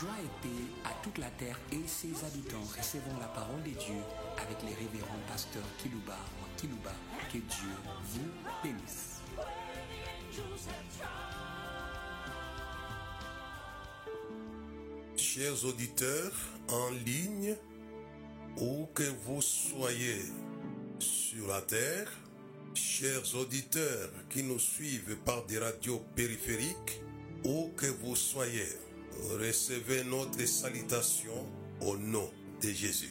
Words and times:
Joie 0.00 0.10
et 0.24 0.42
paix 0.42 0.64
à 0.84 0.92
toute 1.04 1.18
la 1.18 1.30
terre 1.30 1.58
et 1.70 1.86
ses 1.86 2.24
habitants. 2.24 2.64
Recevons 2.76 3.16
la 3.20 3.28
parole 3.28 3.62
de 3.62 3.70
Dieu 3.70 4.00
avec 4.36 4.60
les 4.62 4.74
révérends 4.74 5.20
pasteurs 5.28 5.62
Kilouba 5.78 6.18
ou 6.40 6.60
Kilouba. 6.60 6.90
Que 7.32 7.38
Dieu 7.38 7.70
vous 8.08 8.28
bénisse. 8.62 9.20
Chers 15.16 15.64
auditeurs 15.64 16.32
en 16.68 16.90
ligne, 17.04 17.56
où 18.56 18.86
que 18.94 19.04
vous 19.24 19.42
soyez 19.42 20.22
sur 20.98 21.46
la 21.46 21.60
terre, 21.60 22.10
chers 22.74 23.34
auditeurs 23.36 24.10
qui 24.28 24.42
nous 24.42 24.58
suivent 24.58 25.16
par 25.24 25.44
des 25.46 25.58
radios 25.58 26.02
périphériques, 26.16 27.00
où 27.44 27.70
que 27.76 27.86
vous 27.86 28.16
soyez, 28.16 28.68
recevez 29.38 30.04
notre 30.04 30.44
salutation 30.46 31.46
au 31.80 31.96
nom 31.96 32.30
de 32.62 32.68
Jésus. 32.70 33.10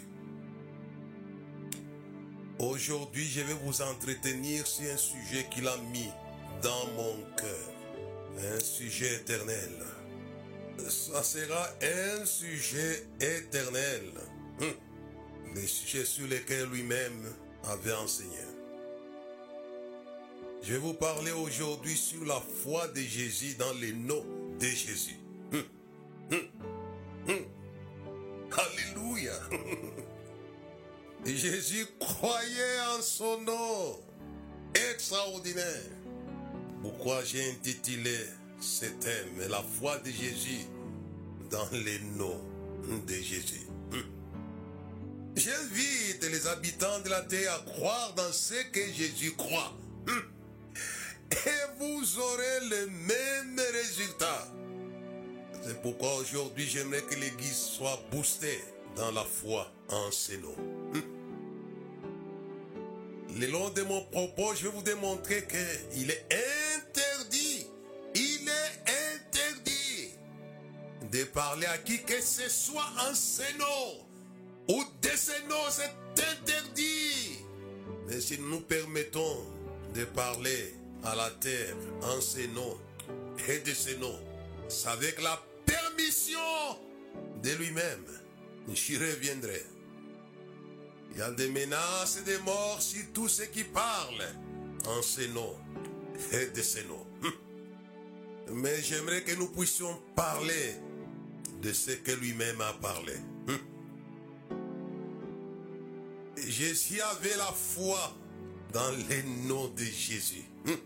Aujourd'hui, 2.59 3.25
je 3.25 3.41
vais 3.41 3.53
vous 3.65 3.81
entretenir 3.81 4.65
sur 4.67 4.91
un 4.91 4.97
sujet 4.97 5.47
qu'il 5.49 5.67
a 5.67 5.75
mis 5.91 6.09
dans 6.61 6.87
mon 6.95 7.15
cœur, 7.35 8.53
un 8.55 8.59
sujet 8.59 9.15
éternel. 9.15 9.71
Ça 10.87 11.23
sera 11.23 11.67
un 11.81 12.25
sujet 12.25 13.05
éternel, 13.19 14.03
Hum. 14.61 14.71
le 15.55 15.65
sujet 15.65 16.05
sur 16.05 16.27
lequel 16.27 16.69
lui-même 16.69 17.33
avait 17.63 17.93
enseigné. 17.93 18.37
Je 20.61 20.73
vais 20.73 20.79
vous 20.79 20.93
parler 20.93 21.31
aujourd'hui 21.31 21.95
sur 21.97 22.23
la 22.23 22.39
foi 22.63 22.87
de 22.89 23.01
Jésus 23.01 23.55
dans 23.55 23.73
le 23.73 23.91
nom 23.91 24.23
de 24.59 24.65
Jésus. 24.65 25.17
Alléluia. 28.51 29.33
Jésus 31.25 31.87
croyait 31.99 32.79
en 32.97 33.01
son 33.01 33.41
nom 33.41 33.99
extraordinaire. 34.91 35.89
Pourquoi 36.81 37.23
j'ai 37.23 37.51
intitulé 37.51 38.17
ce 38.59 38.85
thème 38.85 39.47
La 39.49 39.63
foi 39.79 39.97
de 39.99 40.11
Jésus 40.11 40.67
dans 41.49 41.69
le 41.71 41.99
nom 42.17 42.39
de 43.07 43.13
Jésus? 43.13 43.67
J'invite 45.35 46.23
les 46.29 46.47
habitants 46.47 46.99
de 46.99 47.09
la 47.09 47.21
terre 47.21 47.53
à 47.55 47.59
croire 47.71 48.13
dans 48.15 48.31
ce 48.31 48.61
que 48.71 48.85
Jésus 48.91 49.31
croit. 49.35 49.73
Et 51.31 51.79
vous 51.79 52.19
aurez 52.19 52.59
le 52.69 52.87
même 52.87 53.59
résultat. 53.73 54.47
C'est 55.65 55.81
pourquoi 55.81 56.13
aujourd'hui 56.15 56.67
j'aimerais 56.67 57.01
que 57.03 57.15
l'Église 57.15 57.57
soit 57.57 57.97
boostée 58.11 58.59
dans 58.97 59.11
la 59.11 59.23
foi 59.23 59.71
en 59.89 60.11
ce 60.11 60.33
nom. 60.33 60.55
Hum. 60.93 61.03
Le 63.39 63.47
long 63.47 63.69
de 63.69 63.81
mon 63.83 64.01
propos, 64.05 64.53
je 64.55 64.63
vais 64.63 64.69
vous 64.69 64.83
démontrer 64.83 65.47
qu'il 65.47 66.11
est 66.11 66.27
interdit, 66.75 67.65
il 68.13 68.47
est 68.47 68.91
interdit 69.15 70.09
de 71.11 71.23
parler 71.25 71.65
à 71.67 71.77
qui 71.77 71.99
que 72.03 72.21
ce 72.21 72.49
soit 72.49 72.91
en 73.09 73.15
ce 73.15 73.57
nom 73.57 74.05
ou 74.67 74.83
de 75.01 75.09
ce 75.09 75.47
nom, 75.49 75.63
c'est 75.69 75.91
interdit. 76.21 77.39
Mais 78.07 78.19
si 78.19 78.37
nous 78.37 78.61
permettons 78.61 79.45
de 79.95 80.03
parler 80.05 80.75
à 81.03 81.15
la 81.15 81.29
terre 81.31 81.75
en 82.01 82.19
ce 82.21 82.41
nom 82.47 82.77
et 83.47 83.59
de 83.59 83.73
ce 83.73 83.95
nom, 83.95 84.19
c'est 84.67 84.89
avec 84.89 85.21
la 85.21 85.41
permission 85.95 86.39
de 87.41 87.49
lui-même. 87.51 88.05
J'y 88.73 88.97
reviendrai. 88.97 89.65
Il 91.11 91.17
y 91.19 91.21
a 91.21 91.31
des 91.31 91.49
menaces 91.49 92.17
et 92.21 92.23
des 92.23 92.37
morts 92.39 92.81
sur 92.81 93.03
tous 93.13 93.27
ceux 93.27 93.45
qui 93.45 93.63
parlent 93.63 94.33
en 94.87 95.01
ce 95.01 95.21
nom 95.33 95.55
et 96.31 96.47
de 96.47 96.61
ce 96.61 96.79
nom. 96.87 97.05
Hum. 97.23 97.33
Mais 98.55 98.81
j'aimerais 98.81 99.23
que 99.23 99.35
nous 99.35 99.47
puissions 99.49 99.95
parler 100.15 100.75
de 101.61 101.71
ce 101.71 101.91
que 101.91 102.11
lui-même 102.11 102.59
a 102.61 102.73
parlé. 102.73 103.13
Hum. 103.47 103.59
Jésus 106.47 107.01
avait 107.01 107.37
la 107.37 107.53
foi 107.53 108.15
dans 108.71 108.91
le 108.91 109.47
nom 109.47 109.67
de 109.69 109.83
Jésus. 109.83 110.45
Hum. 110.67 110.77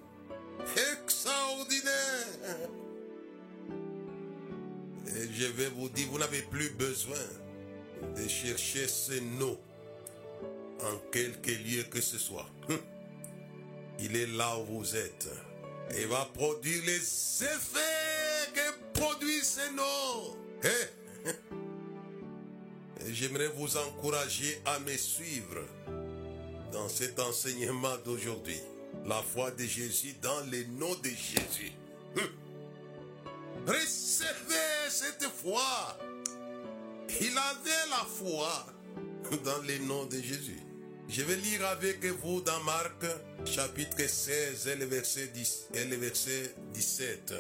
Extraordinaire. 0.94 2.70
Et 5.18 5.28
je 5.34 5.48
vais 5.48 5.70
vous 5.70 5.90
dire, 5.90 6.08
vous 6.12 6.20
n'avez 6.20 6.42
plus 6.44 6.70
besoin 6.72 7.18
de 8.16 8.28
chercher 8.28 8.88
ce 8.88 9.14
nom 9.20 9.58
en 10.84 10.98
quelque 11.12 11.50
lieu 11.50 11.84
que 11.84 12.02
ce 12.02 12.20
soit. 12.20 12.48
Hum. 12.70 12.80
Il 14.00 14.16
est 14.16 14.28
là 14.28 14.60
où 14.60 14.78
vous 14.78 14.96
êtes. 14.96 15.28
Et 15.96 16.02
il 16.02 16.08
va 16.08 16.30
produire 16.36 16.84
les 16.86 16.98
effets 17.00 18.52
que 18.54 19.00
produit 19.00 19.44
ce 19.44 19.74
nom. 19.74 20.38
Eh? 20.64 21.30
Et 23.08 23.14
J'aimerais 23.14 23.48
vous 23.48 23.76
encourager 23.78 24.62
à 24.66 24.78
me 24.80 24.96
suivre 24.96 25.64
dans 26.72 26.90
cet 26.90 27.20
enseignement 27.20 27.98
d'aujourd'hui. 28.06 28.60
La 29.06 29.24
foi 29.24 29.50
de 29.52 29.64
Jésus 29.64 30.14
dans 30.22 30.42
le 30.52 30.64
nom 30.80 30.94
de 30.96 31.10
Jésus. 31.10 31.72
Recevez 33.68 34.90
cette 34.90 35.28
foi. 35.28 35.98
Il 37.20 37.38
avait 37.38 37.90
la 37.90 38.06
foi 38.16 38.66
dans 39.44 39.62
le 39.64 39.78
nom 39.80 40.06
de 40.06 40.22
Jésus. 40.22 40.62
Je 41.10 41.22
vais 41.24 41.36
lire 41.36 41.68
avec 41.68 42.06
vous 42.06 42.40
dans 42.40 42.62
Marc 42.64 43.06
chapitre 43.46 44.08
16 44.08 44.68
et 44.70 44.76
le 44.78 44.86
verset, 44.86 45.28
10, 45.28 45.68
et 45.74 45.84
le 45.84 45.98
verset 45.98 46.56
17. 46.74 47.34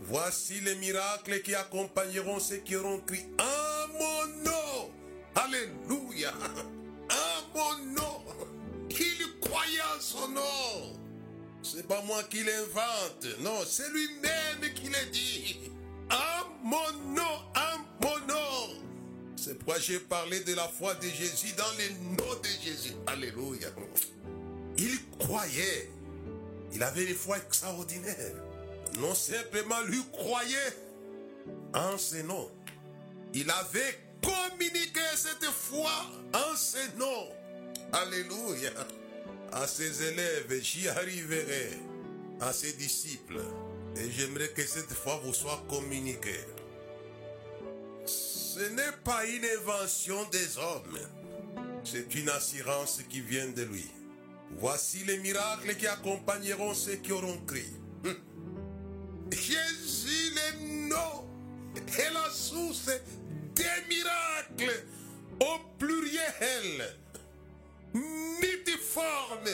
Voici 0.00 0.60
les 0.60 0.74
miracles 0.74 1.40
qui 1.42 1.54
accompagneront 1.54 2.40
ceux 2.40 2.56
qui 2.56 2.74
auront 2.74 2.98
crié 2.98 3.28
en 3.38 3.88
mon 3.92 4.26
nom. 4.42 4.90
Alléluia. 5.36 6.32
En 7.10 7.56
mon 7.56 7.84
nom. 7.92 8.24
Il 8.90 9.40
croyait 9.40 9.80
en 9.96 10.00
son 10.00 10.28
nom. 10.28 10.98
C'est 11.62 11.86
pas 11.86 12.02
moi 12.02 12.22
qui 12.24 12.42
l'invente. 12.44 13.38
Non, 13.40 13.60
c'est 13.66 13.88
lui-même 13.90 14.45
dit. 15.12 15.58
En 16.10 16.48
mon 16.62 16.92
nom, 17.14 17.22
en 17.22 17.78
mon 18.00 18.18
nom. 18.26 18.68
C'est 19.36 19.54
pourquoi 19.54 19.78
j'ai 19.78 20.00
parlé 20.00 20.40
de 20.40 20.54
la 20.54 20.68
foi 20.68 20.94
de 20.94 21.08
Jésus 21.08 21.54
dans 21.56 21.64
le 21.78 22.16
nom 22.16 22.40
de 22.40 22.48
Jésus. 22.64 22.94
Alléluia. 23.06 23.68
Il 24.78 24.98
croyait. 25.18 25.90
Il 26.72 26.82
avait 26.82 27.04
une 27.04 27.14
foi 27.14 27.38
extraordinaire. 27.38 28.34
Non 28.98 29.14
simplement 29.14 29.80
lui 29.82 30.02
croyait 30.12 30.76
en 31.74 31.98
ce 31.98 32.16
nom. 32.22 32.50
Il 33.34 33.50
avait 33.50 33.98
communiqué 34.22 35.00
cette 35.14 35.44
foi 35.44 35.90
en 36.32 36.56
ce 36.56 36.98
nom. 36.98 37.28
Alléluia. 37.92 38.70
À 39.52 39.66
ses 39.66 40.02
élèves, 40.02 40.60
j'y 40.60 40.88
arriverai. 40.88 41.70
À 42.40 42.52
ses 42.52 42.72
disciples. 42.74 43.40
Et 43.98 44.10
j'aimerais 44.10 44.48
que 44.48 44.62
cette 44.62 44.92
foi 44.92 45.20
vous 45.24 45.32
soit 45.32 45.62
communiquée. 45.68 46.44
Ce 48.04 48.60
n'est 48.60 48.96
pas 49.04 49.24
une 49.24 49.44
invention 49.44 50.16
des 50.30 50.58
hommes. 50.58 50.98
C'est 51.82 52.14
une 52.14 52.28
assurance 52.28 53.00
qui 53.08 53.20
vient 53.20 53.48
de 53.48 53.62
lui. 53.62 53.90
Voici 54.58 55.04
les 55.04 55.18
miracles 55.18 55.74
qui 55.76 55.86
accompagneront 55.86 56.74
ceux 56.74 56.96
qui 56.96 57.12
auront 57.12 57.38
crié. 57.46 57.72
Hum. 58.04 58.16
Jésus, 59.30 60.34
le 60.34 60.88
nom 60.88 61.26
est 61.76 62.12
la 62.12 62.30
source 62.30 62.90
des 63.54 63.64
miracles 63.88 64.84
au 65.40 65.58
pluriel, 65.78 66.96
multiforme. 67.94 69.48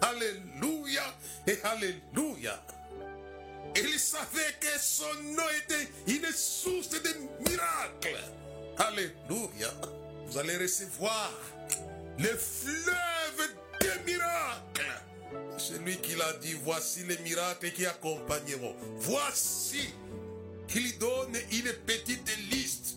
Alléluia 0.00 1.02
et 1.46 1.58
Alléluia. 1.62 2.60
Savait 4.02 4.56
que 4.60 4.80
son 4.80 5.14
nom 5.22 5.44
était 5.64 5.88
une 6.08 6.26
source 6.32 6.90
de 6.90 6.98
miracles. 7.48 8.18
Alléluia. 8.76 9.72
Vous 10.26 10.38
allez 10.38 10.56
recevoir 10.56 11.32
le 12.18 12.36
fleuve 12.36 13.48
des 13.80 14.12
miracles. 14.12 15.02
Celui 15.56 15.96
qui 15.98 16.16
l'a 16.16 16.32
dit, 16.34 16.54
voici 16.64 17.04
les 17.04 17.16
miracles 17.18 17.70
qui 17.70 17.86
accompagneront. 17.86 18.74
Voici 18.96 19.88
qu'il 20.66 20.98
donne 20.98 21.36
une 21.52 21.72
petite 21.86 22.36
liste. 22.50 22.96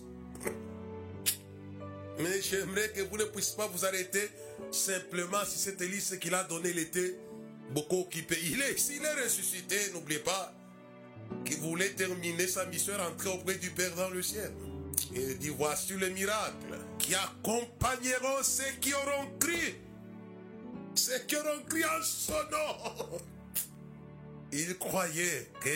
Mais 2.17 2.41
j'aimerais 2.41 2.89
que 2.89 3.01
vous 3.01 3.17
ne 3.17 3.25
puissiez 3.25 3.55
pas 3.55 3.67
vous 3.67 3.85
arrêter 3.85 4.27
simplement 4.71 5.45
si 5.45 5.59
cette 5.59 5.81
liste 5.81 6.19
qu'il 6.19 6.33
a 6.33 6.43
donnée, 6.45 6.71
il 6.71 6.79
était 6.79 7.15
beaucoup 7.69 8.01
occupé. 8.01 8.37
Il 8.43 8.59
est, 8.61 8.77
s'il 8.77 9.05
est 9.05 9.23
ressuscité, 9.23 9.77
n'oubliez 9.93 10.19
pas, 10.19 10.51
qui 11.43 11.55
voulait 11.55 11.91
terminer 11.91 12.47
sa 12.47 12.65
mission 12.65 12.93
et 12.93 13.01
rentrer 13.01 13.29
auprès 13.29 13.55
du 13.55 13.71
Père 13.71 13.93
dans 13.95 14.09
le 14.09 14.21
ciel. 14.21 14.51
Il 15.13 15.37
dit, 15.37 15.49
voici 15.49 15.93
le 15.93 16.09
miracle 16.09 16.79
qui 16.97 17.15
accompagneront 17.15 18.43
ceux 18.43 18.71
qui 18.81 18.93
auront 18.93 19.29
cru. 19.39 19.75
Ceux 20.95 21.19
qui 21.27 21.35
auront 21.35 21.61
cru 21.67 21.83
en 21.83 22.01
son 22.03 22.33
nom. 22.33 23.19
Il 24.51 24.77
croyait 24.77 25.51
que 25.61 25.69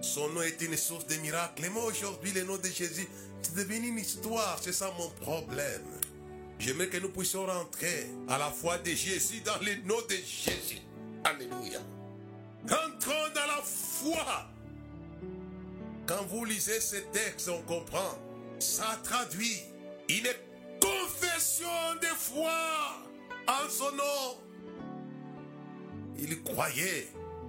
son 0.00 0.28
nom 0.30 0.42
était 0.42 0.66
une 0.66 0.76
source 0.76 1.06
de 1.06 1.14
miracles. 1.16 1.64
Et 1.64 1.68
moi 1.68 1.84
aujourd'hui, 1.84 2.32
le 2.32 2.44
nom 2.44 2.56
de 2.56 2.66
Jésus, 2.66 3.08
c'est 3.42 3.54
devenu 3.54 3.88
une 3.88 3.98
histoire. 3.98 4.58
C'est 4.60 4.72
ça 4.72 4.92
mon 4.98 5.08
problème. 5.20 5.82
J'aimerais 6.58 6.88
que 6.88 6.98
nous 6.98 7.10
puissions 7.10 7.46
rentrer 7.46 8.10
à 8.28 8.38
la 8.38 8.50
foi 8.50 8.78
de 8.78 8.90
Jésus 8.90 9.40
dans 9.44 9.58
le 9.60 9.76
nom 9.86 10.00
de 10.08 10.16
Jésus. 10.16 10.80
Alléluia. 11.24 11.80
Entrons 12.64 13.28
dans 13.34 13.46
la 13.46 13.62
foi. 13.62 14.48
Quand 16.08 16.24
vous 16.28 16.46
lisez 16.46 16.80
ces 16.80 17.02
textes, 17.12 17.50
on 17.50 17.60
comprend. 17.62 18.18
Ça 18.58 18.98
traduit 19.04 19.60
une 20.08 20.28
confession 20.80 21.66
de 22.00 22.06
foi 22.06 22.50
en 23.46 23.68
son 23.68 23.92
nom. 23.92 24.38
Il 26.18 26.42
croyait. 26.42 27.08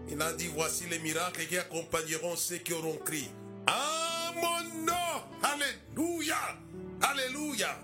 Il 0.09 0.21
a 0.21 0.33
dit, 0.33 0.49
voici 0.53 0.87
les 0.89 0.99
miracles 0.99 1.45
qui 1.47 1.57
accompagneront 1.57 2.35
ceux 2.35 2.57
qui 2.57 2.73
auront 2.73 2.97
crié. 2.97 3.29
À 3.65 4.33
mon 4.35 4.83
nom. 4.85 4.93
Alléluia. 5.41 6.35
Alléluia. 7.01 7.79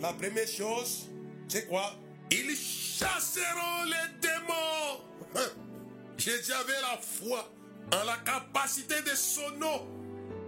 La 0.00 0.12
première 0.12 0.46
chose, 0.46 1.08
c'est 1.48 1.66
quoi? 1.66 1.94
Ils 2.30 2.54
chasseront 2.54 3.84
les 3.86 4.20
démons. 4.20 5.42
Jésus 6.18 6.52
avait 6.52 6.80
la 6.82 6.98
foi 7.00 7.50
en 7.92 8.04
la 8.04 8.16
capacité 8.24 8.94
de 9.02 9.14
son 9.14 9.50
nom 9.58 9.86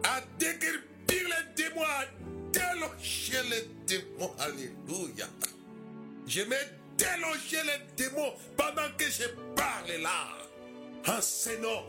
à 0.04 0.20
déguerpir 0.38 0.82
les 1.08 1.64
démons, 1.64 1.82
à 1.82 2.04
déloger 2.52 3.42
les 3.50 3.68
démons. 3.86 4.32
Alléluia. 4.38 5.26
Je 6.26 6.42
vais 6.42 6.68
déloger 6.96 7.62
les 7.64 8.04
démons 8.04 8.32
pendant 8.56 8.88
que 8.96 9.04
je 9.04 9.28
parle 9.54 10.00
là. 10.00 10.38
En 11.08 11.20
ce 11.20 11.50
nom. 11.60 11.84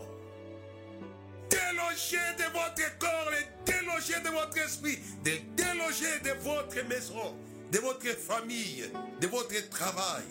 Déloger 1.49 2.17
de 2.37 2.43
votre 2.51 2.97
corps, 2.97 3.31
déloger 3.65 4.19
de 4.23 4.29
votre 4.29 4.57
esprit, 4.57 4.99
déloger 5.23 6.19
de 6.23 6.31
votre 6.41 6.83
maison, 6.87 7.35
de 7.71 7.77
votre 7.77 8.07
famille, 8.17 8.85
de 9.21 9.27
votre 9.27 9.69
travail, 9.69 10.23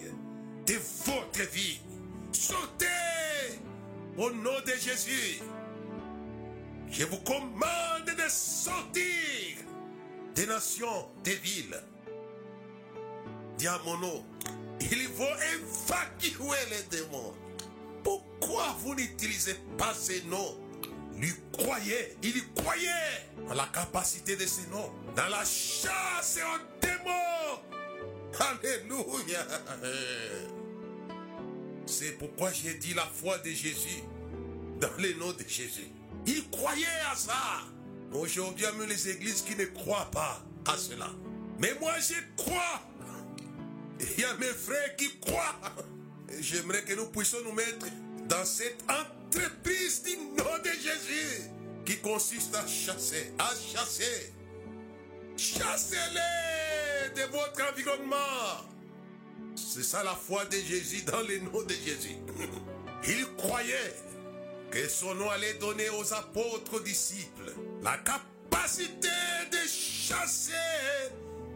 de 0.67 0.75
votre 1.05 1.43
vie. 1.53 1.81
Sortez 2.33 2.87
au 4.17 4.31
nom 4.31 4.61
de 4.67 4.73
Jésus. 4.73 5.41
Je 6.91 7.05
vous 7.05 7.19
commande 7.19 8.07
de 8.07 8.29
sortir 8.29 9.03
des 10.35 10.47
nations, 10.47 11.09
des 11.25 11.37
villes. 11.37 11.81
Dis 13.57 13.67
à 13.67 13.81
mon 13.85 14.25
il 14.81 15.09
faut 15.09 15.23
évacuer 15.23 16.59
les 16.71 16.99
démons. 16.99 17.35
Pourquoi 18.03 18.77
vous 18.81 18.95
n'utilisez 18.95 19.57
pas 19.79 19.95
ces 19.95 20.23
noms? 20.25 20.59
Lui 21.17 21.33
croyez, 21.53 22.17
il 22.23 22.53
croyait 22.55 22.89
en 23.49 23.55
la 23.55 23.67
capacité 23.67 24.37
de 24.37 24.47
ces 24.47 24.67
noms, 24.69 24.91
dans 25.15 25.29
la 25.29 25.45
chasse 25.45 26.39
aux 26.39 26.81
démons. 26.81 27.61
Alléluia. 28.41 29.47
C'est 31.87 32.19
pourquoi 32.19 32.53
j'ai 32.53 32.75
dit 32.75 32.95
la 32.95 33.07
foi 33.07 33.39
de 33.39 33.51
Jésus 33.51 34.03
dans 34.81 34.91
le 34.99 35.13
nom 35.15 35.33
de 35.33 35.45
Jésus. 35.47 35.89
Il 36.27 36.49
croyait 36.51 36.87
à 37.11 37.17
ça. 37.17 37.35
Aujourd'hui, 38.13 38.65
il 38.65 38.65
y 38.65 38.67
a 38.67 38.73
même 38.73 38.89
les 38.89 39.09
églises 39.09 39.43
qui 39.43 39.57
ne 39.57 39.65
croient 39.67 40.11
pas 40.11 40.43
à 40.67 40.77
cela. 40.77 41.11
Mais 41.59 41.75
moi, 41.81 41.93
je 41.99 42.15
crois. 42.37 42.83
Il 44.01 44.21
y 44.21 44.25
a 44.25 44.35
mes 44.35 44.47
frères 44.47 44.97
qui 44.97 45.19
croient. 45.21 45.55
J'aimerais 46.41 46.83
que 46.83 46.95
nous 46.95 47.07
puissions 47.07 47.39
nous 47.45 47.53
mettre 47.53 47.87
dans 48.29 48.45
cette 48.45 48.83
entreprise 48.89 50.03
du 50.03 50.17
nom 50.17 50.59
de 50.65 50.71
Jésus 50.71 51.51
qui 51.85 51.99
consiste 51.99 52.55
à 52.55 52.67
chasser, 52.67 53.33
à 53.39 53.51
chasser. 53.55 54.33
Chassez-les 55.37 57.15
de 57.15 57.31
votre 57.31 57.71
environnement. 57.71 58.72
C'est 59.57 59.83
ça 59.83 60.03
la 60.03 60.15
foi 60.15 60.45
de 60.47 60.57
Jésus 60.57 61.03
dans 61.03 61.21
le 61.21 61.39
nom 61.39 61.63
de 61.63 61.75
Jésus. 61.75 62.17
Il 63.09 63.27
croyait 63.37 63.95
que 64.71 64.89
son 64.89 65.15
nom 65.15 65.29
allait 65.31 65.55
donner 65.55 65.89
aux 65.91 66.13
apôtres 66.15 66.83
disciples 66.83 67.53
la 67.83 67.99
capacité 67.99 69.09
de 69.51 69.59
chasser, 69.69 70.53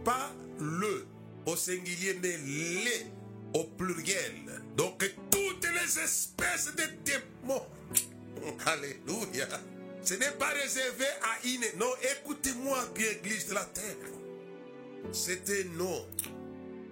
pas 0.04 0.32
le 0.58 1.06
au 1.46 1.56
singulier, 1.56 2.18
mais 2.22 2.36
les 2.36 3.06
au 3.54 3.64
pluriel. 3.64 4.62
Donc 4.76 4.98
toutes 5.30 5.66
les 5.66 5.98
espèces 6.00 6.72
de 6.76 6.84
démons. 7.04 7.66
Alléluia. 8.66 9.46
Ce 10.02 10.14
n'est 10.14 10.32
pas 10.32 10.50
réservé 10.50 11.06
à 11.22 11.46
une. 11.46 11.78
Non, 11.78 11.90
écoutez-moi 12.18 12.78
bien, 12.94 13.10
Église 13.10 13.48
de 13.48 13.54
la 13.54 13.64
terre. 13.64 13.96
Un 15.04 15.78
nom 15.78 16.06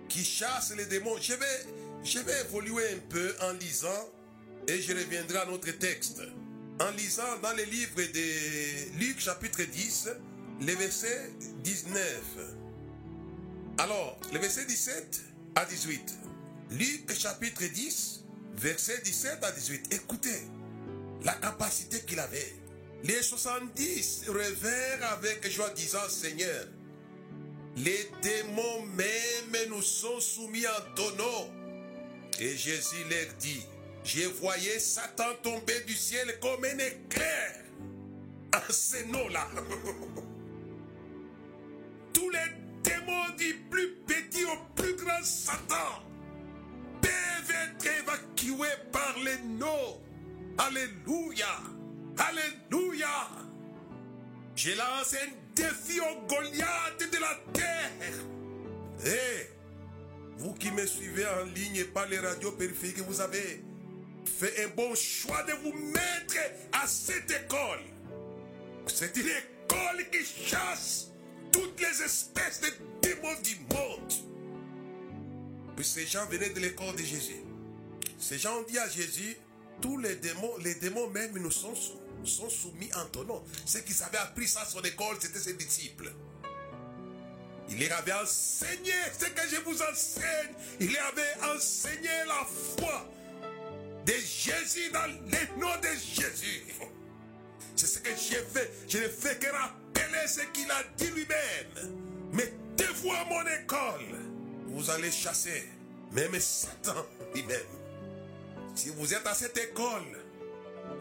qui 0.08 0.24
chasse 0.24 0.72
les 0.76 0.86
démons. 0.86 1.16
Je 1.20 1.34
vais, 1.34 1.66
je 2.02 2.18
vais 2.20 2.40
évoluer 2.42 2.84
un 2.92 2.98
peu 3.08 3.34
en 3.42 3.52
lisant 3.52 4.10
et 4.68 4.80
je 4.80 4.92
reviendrai 4.92 5.38
à 5.38 5.46
notre 5.46 5.70
texte. 5.72 6.22
En 6.80 6.90
lisant 6.92 7.38
dans 7.42 7.52
le 7.52 7.62
livre 7.64 8.02
de 8.02 8.98
Luc 8.98 9.20
chapitre 9.20 9.62
10, 9.62 10.08
le 10.60 10.72
verset 10.74 11.30
19. 11.62 12.22
Alors, 13.78 14.18
le 14.32 14.38
verset 14.38 14.64
17 14.64 15.20
à 15.56 15.64
18. 15.64 16.14
Luc 16.70 17.12
chapitre 17.12 17.64
10, 17.64 18.24
verset 18.56 19.00
17 19.04 19.44
à 19.44 19.52
18. 19.52 19.94
Écoutez 19.94 20.40
la 21.24 21.34
capacité 21.34 22.00
qu'il 22.00 22.20
avait. 22.20 22.54
Les 23.02 23.22
70 23.22 24.24
revinrent 24.28 25.12
avec 25.12 25.50
joie 25.50 25.70
disant, 25.70 26.08
Seigneur, 26.08 26.66
les 27.76 28.10
démons 28.22 28.82
même 28.96 29.68
nous 29.68 29.82
sont 29.82 30.20
soumis 30.20 30.66
en 30.66 30.94
ton 30.94 31.10
nom. 31.16 31.50
Et 32.40 32.56
Jésus 32.56 33.04
leur 33.10 33.26
dit, 33.38 33.66
je 34.04 34.24
voyais 34.26 34.78
Satan 34.78 35.34
tomber 35.42 35.80
du 35.86 35.94
ciel 35.94 36.38
comme 36.40 36.64
un 36.64 36.78
éclair. 36.78 37.64
En 38.54 38.72
ce 38.72 39.04
nom-là. 39.06 39.48
Tous 42.12 42.30
les 42.30 42.38
démons 42.82 43.30
du 43.36 43.54
plus 43.70 43.96
petit 44.06 44.44
au 44.44 44.56
plus 44.76 44.94
grand 44.94 45.24
Satan 45.24 46.04
peuvent 47.00 47.50
être 47.50 47.86
évacués 47.86 48.78
par 48.92 49.16
les 49.24 49.38
noms. 49.48 50.00
Alléluia. 50.58 51.48
Alléluia. 52.16 53.28
Je 54.56 54.70
lance 54.70 55.14
un 55.14 55.32
défi 55.54 56.00
au 56.00 56.26
Goliath 56.26 57.10
de 57.12 57.18
la 57.18 57.40
terre. 57.52 57.90
Et 59.04 59.50
vous 60.38 60.54
qui 60.54 60.70
me 60.70 60.86
suivez 60.86 61.26
en 61.26 61.44
ligne 61.46 61.76
et 61.76 61.84
par 61.84 62.06
les 62.06 62.18
radios 62.18 62.52
périphériques, 62.52 63.00
vous 63.00 63.20
avez 63.20 63.62
fait 64.24 64.64
un 64.64 64.68
bon 64.68 64.94
choix 64.94 65.42
de 65.42 65.52
vous 65.62 65.72
mettre 65.72 66.36
à 66.72 66.86
cette 66.86 67.30
école. 67.30 67.82
C'est 68.86 69.16
une 69.16 69.26
école 69.26 70.10
qui 70.10 70.24
chasse 70.24 71.08
toutes 71.50 71.80
les 71.80 72.02
espèces 72.02 72.60
de 72.60 72.68
démons 73.02 73.40
du 73.42 73.56
monde. 73.74 74.12
Ces 75.82 76.06
gens 76.06 76.24
venaient 76.26 76.50
de 76.50 76.60
l'école 76.60 76.94
de 76.96 77.02
Jésus. 77.02 77.42
Ces 78.18 78.38
gens 78.38 78.58
ont 78.58 78.62
dit 78.62 78.78
à 78.78 78.88
Jésus, 78.88 79.36
tous 79.82 79.98
les 79.98 80.16
démons, 80.16 80.56
les 80.62 80.74
démons 80.76 81.10
même 81.10 81.36
nous 81.36 81.50
sont, 81.50 81.74
sont 82.24 82.48
soumis 82.48 82.90
en 82.94 83.04
ton 83.06 83.24
nom. 83.24 83.42
Ceux 83.66 83.80
qui 83.80 83.94
avaient 84.02 84.18
appris 84.18 84.48
ça 84.48 84.62
à 84.62 84.66
son 84.66 84.82
école, 84.82 85.16
c'était 85.20 85.38
ses 85.38 85.54
disciples. 85.54 86.12
Il 87.68 87.80
leur 87.80 87.98
avait 87.98 88.12
enseigné 88.12 88.92
ce 89.18 89.26
que 89.26 89.48
je 89.48 89.60
vous 89.62 89.82
enseigne. 89.82 90.54
Il 90.80 90.92
leur 90.92 91.06
avait 91.06 91.54
enseigné 91.56 92.10
la 92.26 92.46
foi 92.76 93.06
de 94.04 94.12
Jésus 94.12 94.90
dans 94.92 95.06
le 95.06 95.60
nom 95.60 95.74
de 95.80 95.88
Jésus. 95.88 96.64
C'est 97.76 97.86
ce 97.86 97.98
que 97.98 98.10
j'ai 98.10 98.42
fait. 98.42 98.70
Je 98.88 98.98
ne 98.98 99.08
fais 99.08 99.38
que 99.38 99.50
rappeler 99.50 100.28
ce 100.28 100.40
qu'il 100.52 100.70
a 100.70 100.82
dit 100.96 101.06
lui-même. 101.08 101.92
Mettez-vous 102.32 103.12
à 103.12 103.24
mon 103.24 103.42
école. 103.42 104.20
Vous 104.68 104.90
allez 104.90 105.10
chasser 105.10 105.68
même 106.12 106.38
Satan 106.38 107.06
lui-même. 107.34 107.60
Si 108.74 108.90
vous 108.90 109.14
êtes 109.14 109.26
à 109.26 109.34
cette 109.34 109.56
école, 109.56 110.23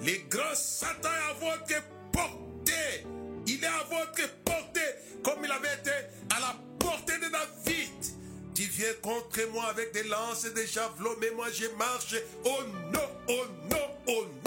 le 0.02 0.30
grand 0.30 0.56
Satan 0.56 1.10
est 1.10 1.32
à 1.32 1.34
votre 1.34 1.84
portée. 2.12 3.06
Il 3.48 3.64
est 3.64 3.68
à 3.68 3.84
votre 3.90 4.30
portée 4.44 4.80
comme 5.24 5.44
il 5.44 5.52
avait 5.52 5.76
été 5.76 5.92
à 6.36 6.40
la 6.40 6.56
portée 6.80 7.18
de 7.18 7.32
David. 7.32 7.90
Tu 8.54 8.64
viens 8.64 8.94
contre 9.02 9.40
moi 9.52 9.66
avec 9.66 9.94
des 9.94 10.04
lances 10.04 10.46
et 10.46 10.52
des 10.52 10.68
javelots, 10.68 11.18
mais 11.20 11.32
moi 11.32 11.48
je 11.52 11.66
marche 11.78 12.16
au 12.46 12.64
nom, 12.92 13.10
au 13.28 13.46
nom, 13.70 13.88
au 14.08 14.26
nom, 14.26 14.43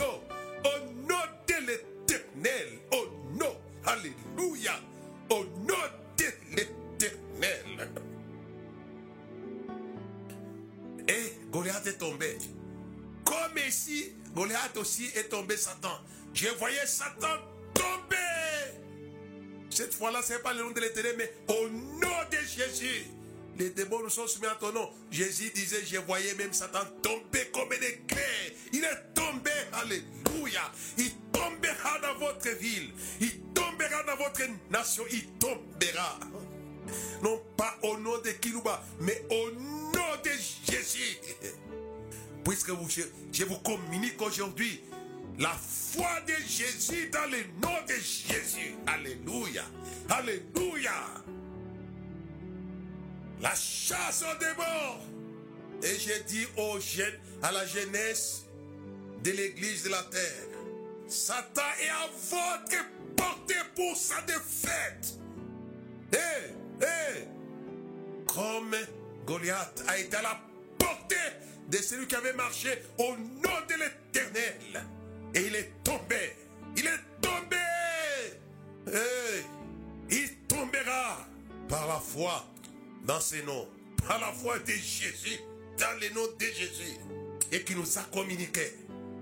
Aussi 14.77 15.07
est 15.15 15.31
tombé 15.31 15.57
Satan. 15.57 15.99
Je 16.35 16.49
voyais 16.59 16.87
Satan 16.87 17.39
tomber. 17.73 18.17
Cette 19.71 19.95
fois-là, 19.95 20.21
ce 20.23 20.35
n'est 20.35 20.39
pas 20.41 20.53
le 20.53 20.65
nom 20.65 20.71
de 20.71 20.81
l'éternel, 20.81 21.15
mais 21.17 21.33
au 21.49 21.69
nom 21.69 22.17
de 22.31 22.37
Jésus. 22.47 23.07
Les 23.59 23.71
démons 23.71 24.03
nous 24.03 24.11
sont 24.11 24.27
soumis 24.27 24.47
à 24.47 24.55
ton 24.55 24.73
nom. 24.73 24.91
Jésus 25.11 25.51
disait, 25.55 25.83
je 25.87 25.97
voyais 25.99 26.35
même 26.35 26.53
Satan 26.53 26.81
tomber 27.03 27.51
comme 27.55 27.71
des 27.71 28.03
clés. 28.07 28.57
Il 28.73 28.85
est 28.85 29.15
tombé, 29.15 29.51
alléluia. 29.73 30.71
Il 30.99 31.11
tombera 31.33 31.99
dans 32.01 32.19
votre 32.19 32.51
ville. 32.51 32.91
Il 33.21 33.41
tombera 33.55 34.03
dans 34.07 34.17
votre 34.17 34.43
nation. 34.71 35.05
Il 35.11 35.27
tombera. 35.39 36.19
Non 37.23 37.43
pas 37.57 37.77
au 37.83 37.97
nom 37.97 38.19
de 38.19 38.31
Kilouba, 38.31 38.83
mais 39.01 39.25
au 39.31 39.51
nom 39.53 40.17
de 40.23 40.31
Jésus. 40.71 41.19
Puisque 42.47 42.71
je 43.33 43.45
vous 43.45 43.59
communique 43.59 44.23
aujourd'hui 44.23 44.81
la 45.37 45.51
foi 45.51 46.21
de 46.29 46.35
Jésus 46.47 47.11
dans 47.11 47.29
le 47.29 47.39
nom 47.61 47.77
de 47.89 47.95
Jésus. 47.95 48.77
Alléluia. 48.87 49.65
Alléluia. 50.09 50.93
La 53.41 53.53
chasse 53.55 54.23
aux 54.23 54.39
démons. 54.39 55.83
Et 55.83 55.99
j'ai 55.99 56.23
dit 56.23 56.47
aux 56.57 56.79
jeunes, 56.79 57.19
à 57.43 57.51
la 57.51 57.67
jeunesse 57.67 58.45
de 59.25 59.33
l'église 59.33 59.83
de 59.83 59.89
la 59.89 60.03
terre, 60.05 60.47
Satan 61.09 61.63
est 61.83 61.89
à 61.89 62.09
votre 62.31 62.85
portée 63.17 63.55
pour 63.75 63.97
sa 63.97 64.23
défaite. 64.23 65.19
Eh, 66.13 66.53
eh, 66.81 67.25
comme 68.27 68.77
Goliath 69.27 69.83
a 69.89 69.99
été 69.99 70.17
à 70.17 70.23
la 70.23 70.41
portée 70.79 71.17
de 71.69 71.79
celui 71.79 72.07
qui 72.07 72.15
avait 72.15 72.33
marché 72.33 72.83
au 72.99 73.17
nom 73.17 73.57
de 73.69 73.75
l'éternel. 73.75 74.85
Et 75.35 75.47
il 75.47 75.55
est 75.55 75.73
tombé. 75.83 76.37
Il 76.77 76.87
est 76.87 77.21
tombé. 77.21 77.57
Il 80.11 80.37
tombera 80.47 81.27
par 81.69 81.89
la 81.89 81.99
foi 81.99 82.47
dans 83.05 83.21
ses 83.21 83.43
noms, 83.43 83.69
par 84.07 84.21
la 84.21 84.33
foi 84.33 84.59
de 84.61 84.73
Jésus, 84.73 85.41
dans 85.79 86.01
le 86.01 86.09
nom 86.15 86.27
de 86.39 86.47
Jésus, 86.47 86.97
et 87.51 87.63
qui 87.65 87.75
nous 87.75 87.99
a 87.99 88.03
communiqué 88.13 88.73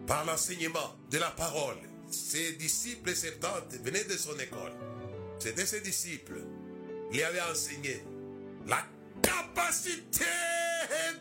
par 0.07 0.25
l'enseignement 0.27 0.97
de 1.11 1.19
la 1.19 1.31
parole. 1.31 1.79
Ses 2.11 2.53
disciples 2.53 3.15
septante 3.15 3.73
venaient 3.83 4.05
de 4.05 4.17
son 4.17 4.39
école. 4.39 4.73
C'était 5.39 5.67
ses 5.67 5.81
disciples. 5.81 6.43
Il 7.13 7.23
avait 7.23 7.41
enseigné 7.41 8.05
la 8.67 8.85
capacité 9.23 10.25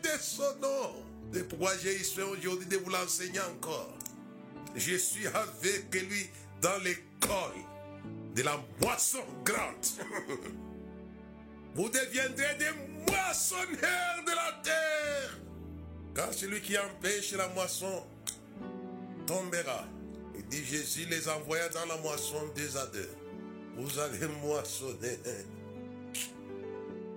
de 0.02 0.20
son 0.20 0.56
nom. 0.60 1.04
Pourquoi 1.42 1.72
j'ai 1.82 1.96
eu 1.96 2.22
aujourd'hui 2.22 2.66
de 2.66 2.76
vous 2.76 2.90
l'enseigner 2.90 3.40
encore. 3.40 3.92
Je 4.76 4.96
suis 4.96 5.26
avec 5.26 5.92
lui 5.92 6.28
dans 6.60 6.78
l'école 6.78 7.60
de 8.34 8.42
la 8.42 8.60
moisson 8.80 9.18
grande. 9.44 9.86
Vous 11.74 11.88
deviendrez 11.88 12.54
des 12.58 12.70
moissonneurs 13.10 14.24
de 14.24 14.30
la 14.30 14.62
terre. 14.62 15.38
Car 16.14 16.32
celui 16.32 16.60
qui 16.60 16.78
empêche 16.78 17.32
la 17.32 17.48
moisson 17.48 18.04
tombera. 19.26 19.84
Il 20.36 20.46
dit 20.46 20.64
Jésus 20.64 21.06
les 21.06 21.28
envoya 21.28 21.68
dans 21.70 21.86
la 21.86 21.96
moisson 21.96 22.36
deux 22.54 22.76
à 22.76 22.86
deux. 22.86 23.10
Vous 23.76 23.98
allez 23.98 24.26
moissonner. 24.42 25.18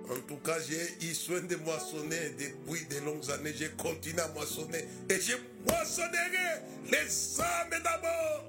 En 0.09 0.19
tout 0.27 0.37
cas, 0.37 0.57
j'ai 0.67 1.05
eu 1.05 1.13
soin 1.13 1.41
de 1.41 1.55
moissonner 1.57 2.29
depuis 2.39 2.85
de 2.85 2.99
longues 3.03 3.29
années. 3.31 3.53
J'ai 3.57 3.69
continué 3.71 4.21
à 4.21 4.27
moissonner. 4.29 4.85
Et 5.09 5.19
je 5.19 5.33
moissonnerai 5.69 6.61
les 6.89 7.41
âmes 7.41 7.81
d'abord. 7.83 8.45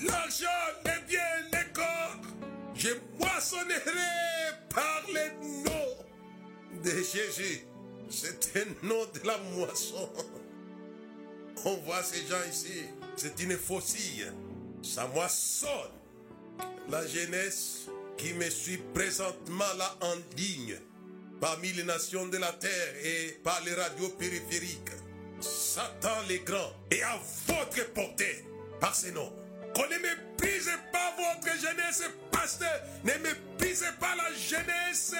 L'argent, 0.00 0.46
les 0.84 1.06
biens, 1.06 1.20
les 1.52 1.72
corps. 1.72 2.20
Je 2.74 2.88
moissonnerai 3.18 4.56
par 4.74 5.02
le 5.08 5.64
nom 5.64 6.82
de 6.82 6.90
Jésus. 6.90 7.60
C'est 8.08 8.56
un 8.56 8.86
nom 8.86 9.04
de 9.12 9.26
la 9.26 9.36
moisson. 9.54 10.10
On 11.64 11.76
voit 11.78 12.02
ces 12.02 12.26
gens 12.26 12.42
ici. 12.50 12.84
C'est 13.16 13.38
une 13.40 13.56
faucille. 13.56 14.26
Ça 14.82 15.08
moissonne. 15.08 15.90
La 16.88 17.06
jeunesse 17.06 17.86
qui 18.16 18.32
me 18.34 18.48
suit 18.48 18.80
présentement 18.94 19.64
là 19.76 19.96
en 20.00 20.14
ligne, 20.36 20.78
parmi 21.40 21.72
les 21.72 21.84
nations 21.84 22.26
de 22.26 22.38
la 22.38 22.52
terre 22.52 22.94
et 23.02 23.38
par 23.42 23.60
les 23.64 23.74
radios 23.74 24.08
périphériques. 24.10 24.90
Satan 25.40 26.22
les 26.28 26.40
grands 26.40 26.72
est 26.90 27.02
à 27.02 27.18
votre 27.46 27.92
portée 27.92 28.44
par 28.80 28.94
ses 28.94 29.12
noms. 29.12 29.32
Qu'on 29.74 29.82
ne 29.84 29.98
méprise 29.98 30.70
pas 30.92 31.14
votre 31.16 31.54
jeunesse, 31.58 32.02
pasteur. 32.30 32.82
Ne 33.04 33.12
méprisez 33.22 33.92
pas 34.00 34.14
la 34.16 34.32
jeunesse 34.34 35.14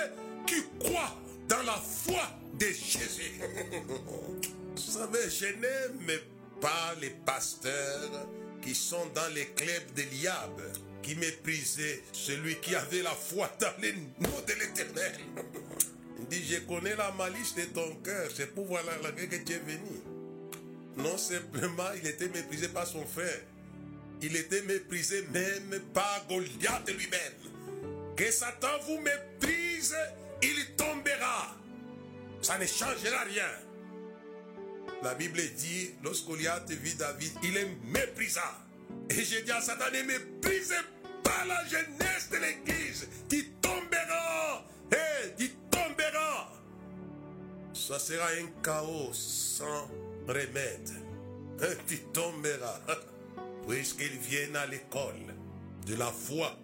qui 0.46 0.64
croit 0.80 1.14
dans 1.49 1.62
la 1.62 1.75
foi 1.75 2.23
de 2.54 2.66
Jésus. 2.66 3.40
Vous 4.76 4.92
savez, 4.92 5.28
je 5.28 5.46
n'aime 5.46 6.20
pas 6.61 6.94
les 7.00 7.11
pasteurs 7.11 8.28
qui 8.62 8.75
sont 8.75 9.06
dans 9.14 9.32
les 9.35 9.46
clubs 9.49 9.94
de 9.94 10.02
l'IAB, 10.02 10.62
qui 11.02 11.14
méprisaient 11.16 12.02
celui 12.12 12.56
qui 12.56 12.75
avait 12.75 13.02
la 13.02 13.11
foi 13.11 13.50
dans 13.61 13.73
le 13.82 13.92
nom 13.92 14.40
de 14.46 14.52
l'éternel. 14.54 15.20
Dit, 16.30 16.45
je 16.45 16.59
connais 16.61 16.97
la 16.97 17.12
malice 17.12 17.54
de 17.54 17.62
ton 17.66 17.95
cœur, 17.97 18.28
c'est 18.35 18.54
pour 18.54 18.66
voir 18.66 18.83
la 18.85 19.12
que 19.12 19.37
tu 19.37 19.52
es 19.52 19.59
venu. 19.59 20.02
Non 20.97 21.18
simplement, 21.18 21.90
il 22.02 22.09
était 22.09 22.28
méprisé 22.28 22.68
par 22.68 22.87
son 22.87 23.04
frère. 23.06 23.40
Il 24.23 24.35
était 24.35 24.62
méprisé 24.62 25.26
même 25.33 25.80
par 25.92 26.26
Goliath 26.28 26.88
lui-même. 26.88 28.14
Que 28.16 28.30
Satan 28.30 28.78
vous 28.87 28.99
méprise, 28.99 29.95
il 30.42 30.75
tombera. 30.76 31.54
Ça 32.40 32.59
ne 32.59 32.64
changera 32.66 33.25
rien. 33.25 33.50
La 35.02 35.14
Bible 35.14 35.40
dit, 35.56 35.90
lorsque 36.02 36.26
Goliath 36.26 36.71
vit 36.71 36.95
David, 36.95 37.33
il 37.42 37.56
est 37.56 37.68
méprisant. 37.85 38.40
Et 39.11 39.23
j'ai 39.23 39.42
dit 39.42 39.52
à 39.52 39.61
Satan, 39.61 39.85
ne 39.92 40.02
méprisez 40.02 40.75
pas 41.23 41.45
la 41.47 41.62
jeunesse 41.66 42.30
de 42.30 42.37
l'église, 42.38 43.06
qui 43.28 43.50
tombera. 43.61 44.64
Et 44.92 45.35
qui 45.37 45.50
tombera. 45.50 45.55
Ça 47.86 48.00
sera 48.00 48.26
un 48.30 48.48
chaos 48.64 49.12
sans 49.12 49.88
remède. 50.26 50.90
Qui 51.86 51.98
tombera. 52.12 52.80
Puisqu'ils 53.68 54.18
viennent 54.18 54.56
à 54.56 54.66
l'école 54.66 55.34
de 55.86 55.94
la 55.94 56.10
foi 56.10 56.58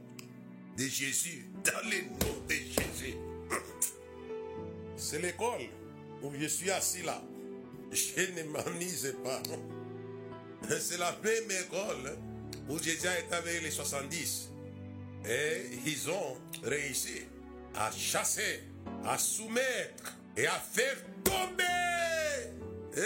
de 0.76 0.82
Jésus, 0.82 1.46
dans 1.62 1.88
le 1.88 2.02
nom 2.08 2.42
de 2.48 2.54
Jésus. 2.54 3.16
C'est 4.96 5.20
l'école 5.20 5.68
où 6.24 6.32
je 6.36 6.46
suis 6.46 6.72
assis 6.72 7.02
là. 7.02 7.22
Je 7.92 8.22
ne 8.32 8.42
m'ennuie 8.48 9.12
pas. 9.22 9.42
C'est 10.80 10.98
la 10.98 11.16
même 11.22 11.50
école 11.64 12.18
où 12.68 12.78
Jésus 12.82 13.06
est 13.06 13.32
avec 13.32 13.62
les 13.62 13.70
70. 13.70 14.50
Et 15.28 15.70
ils 15.86 16.10
ont 16.10 16.36
réussi 16.64 17.22
à 17.76 17.92
chasser, 17.92 18.64
à 19.04 19.16
soumettre 19.18 20.16
et 20.36 20.46
à 20.46 20.58
faire 20.58 20.96
tomber 21.24 21.64
eh, 22.96 23.00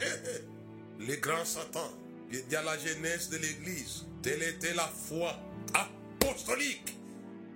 eh, 0.00 0.04
eh, 0.04 1.04
les 1.04 1.18
grands 1.18 1.44
Satan. 1.44 1.92
Il 2.30 2.46
dit 2.46 2.56
à 2.56 2.62
la 2.62 2.78
jeunesse 2.78 3.30
de 3.30 3.38
l'Église, 3.38 4.04
telle 4.22 4.42
était 4.42 4.74
la 4.74 4.86
foi 4.86 5.34
apostolique 5.74 6.96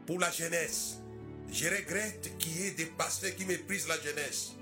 pour 0.07 0.19
la 0.19 0.31
jeunesse. 0.31 0.99
Je 1.51 1.69
regrette 1.69 2.37
qu'il 2.39 2.59
y 2.59 2.67
ait 2.69 2.71
des 2.71 2.87
pasteurs 2.87 3.35
qui 3.37 3.45
méprisent 3.45 3.89
la 3.89 4.01
jeunesse. 4.01 4.53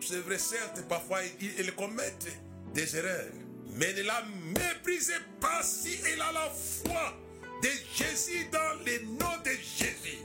C'est 0.00 0.20
vrai, 0.20 0.38
certes, 0.38 0.82
parfois 0.88 1.20
ils, 1.40 1.74
commettent 1.74 2.32
des 2.72 2.96
erreurs. 2.96 3.32
Mais 3.74 3.92
ne 3.92 4.02
la 4.02 4.24
méprisez 4.56 5.12
pas 5.40 5.62
si 5.62 5.98
elle 6.06 6.20
a 6.22 6.32
la 6.32 6.50
foi 6.50 7.14
de 7.62 7.68
Jésus 7.94 8.46
dans 8.50 8.84
le 8.86 9.04
nom 9.04 9.42
de 9.44 9.50
Jésus. 9.50 10.18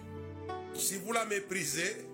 Si 0.74 0.96
vous 0.96 1.12
la 1.12 1.26
méprisez, 1.26 2.06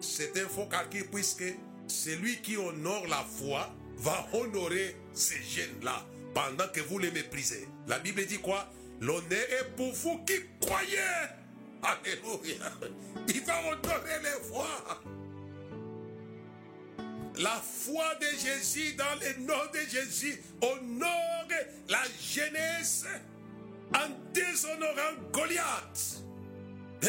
c'est 0.00 0.38
un 0.38 0.48
faux 0.48 0.66
calcul 0.66 1.06
puisque 1.10 1.44
celui 1.88 2.40
qui 2.42 2.56
honore 2.56 3.06
la 3.08 3.24
foi 3.24 3.74
va 3.98 4.26
honorer 4.32 4.96
ces 5.12 5.42
jeunes-là 5.42 6.04
pendant 6.34 6.68
que 6.68 6.80
vous 6.80 6.98
les 6.98 7.10
méprisez. 7.10 7.66
La 7.86 7.98
Bible 7.98 8.24
dit 8.26 8.38
quoi? 8.38 8.70
L'honneur 9.00 9.22
est 9.32 9.76
pour 9.76 9.92
vous 9.92 10.18
qui 10.24 10.34
croyez. 10.60 10.98
Alléluia. 11.82 12.72
Il 13.28 13.42
va 13.42 13.60
honorer 13.60 14.22
les 14.22 14.48
voix. 14.48 15.02
La 17.38 17.62
foi 17.62 18.14
de 18.16 18.26
Jésus 18.38 18.94
dans 18.94 19.04
le 19.20 19.44
nom 19.44 19.70
de 19.72 19.80
Jésus 19.90 20.40
honore 20.62 21.48
la 21.88 22.02
jeunesse 22.20 23.04
en 23.94 24.08
déshonorant 24.32 25.20
Goliath. 25.32 26.22
Hé, 27.02 27.08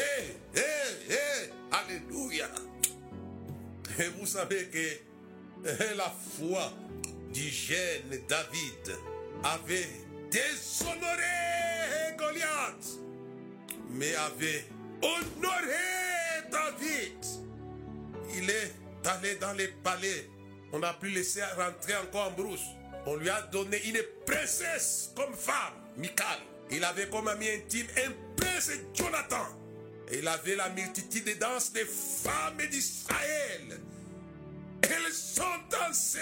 hé, 0.53 1.13
hé, 1.13 1.51
Alléluia. 1.71 2.49
Et 3.99 4.09
vous 4.19 4.27
savez 4.27 4.67
que 4.67 5.97
la 5.97 6.13
foi 6.37 6.71
du 7.33 7.49
jeune 7.49 8.21
David 8.27 8.97
avait 9.43 9.87
déshonoré 10.29 12.15
Goliath, 12.17 12.99
mais 13.89 14.13
avait 14.15 14.65
honoré 15.01 16.47
David. 16.51 17.25
Il 18.35 18.49
est 18.49 18.73
allé 19.05 19.35
dans 19.35 19.53
les 19.53 19.69
palais. 19.83 20.29
On 20.73 20.79
n'a 20.79 20.93
plus 20.93 21.09
laissé 21.09 21.41
rentrer 21.43 21.95
encore 21.95 22.27
en 22.27 22.31
brousse. 22.31 22.65
On 23.05 23.15
lui 23.15 23.29
a 23.29 23.41
donné 23.43 23.81
une 23.87 24.01
princesse 24.25 25.11
comme 25.15 25.33
femme, 25.33 25.73
Michal. 25.95 26.39
Il 26.69 26.83
avait 26.83 27.07
comme 27.07 27.29
ami 27.29 27.47
intime 27.49 27.87
un 28.05 28.11
prince 28.35 28.71
Jonathan. 28.93 29.47
Il 30.11 30.27
avait 30.27 30.55
la 30.55 30.69
multitude 30.69 31.25
de 31.25 31.33
danses 31.33 31.73
des 31.73 31.85
femmes 31.85 32.65
d'Israël. 32.69 33.79
Elles 34.81 35.13
sont 35.13 35.43
dansées 35.69 36.19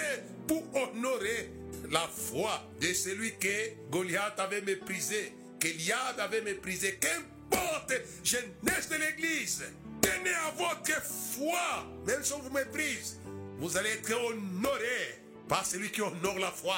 pour 0.48 0.62
honorer 0.74 1.50
la 1.90 2.08
foi 2.08 2.62
de 2.80 2.92
celui 2.92 3.36
que 3.38 3.88
Goliath 3.90 4.40
avait 4.40 4.62
méprisé, 4.62 5.32
qu'Eliab 5.60 6.18
avait 6.18 6.40
méprisé. 6.40 6.98
Qu'importe, 6.98 7.92
jeunesse 8.24 8.88
de 8.90 8.96
l'Église, 8.96 9.64
tenez 10.00 10.34
à 10.34 10.50
votre 10.50 11.02
foi, 11.02 11.86
même 12.06 12.24
si 12.24 12.32
on 12.32 12.40
vous 12.40 12.50
méprise, 12.50 13.20
vous 13.58 13.76
allez 13.76 13.90
être 13.90 14.12
honoré 14.12 15.20
par 15.48 15.64
celui 15.64 15.90
qui 15.92 16.02
honore 16.02 16.38
la 16.38 16.50
foi. 16.50 16.76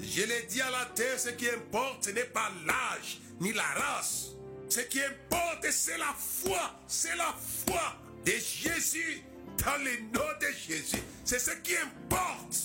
Je 0.00 0.22
l'ai 0.22 0.42
dit 0.48 0.62
à 0.62 0.70
la 0.70 0.86
terre, 0.86 1.20
ce 1.20 1.28
qui 1.30 1.50
importe, 1.50 2.04
ce 2.06 2.10
n'est 2.10 2.24
pas 2.24 2.50
l'âge 2.66 3.20
ni 3.40 3.52
la 3.52 3.62
race. 3.62 4.30
Ce 4.70 4.80
qui 4.82 5.00
importe, 5.02 5.66
c'est 5.72 5.98
la 5.98 6.14
foi. 6.16 6.80
C'est 6.86 7.16
la 7.16 7.34
foi 7.66 7.96
de 8.24 8.30
Jésus 8.30 9.20
dans 9.58 9.82
le 9.82 10.00
nom 10.12 10.28
de 10.40 10.46
Jésus. 10.68 11.02
C'est 11.24 11.40
ce 11.40 11.50
qui 11.62 11.72
importe. 11.76 12.56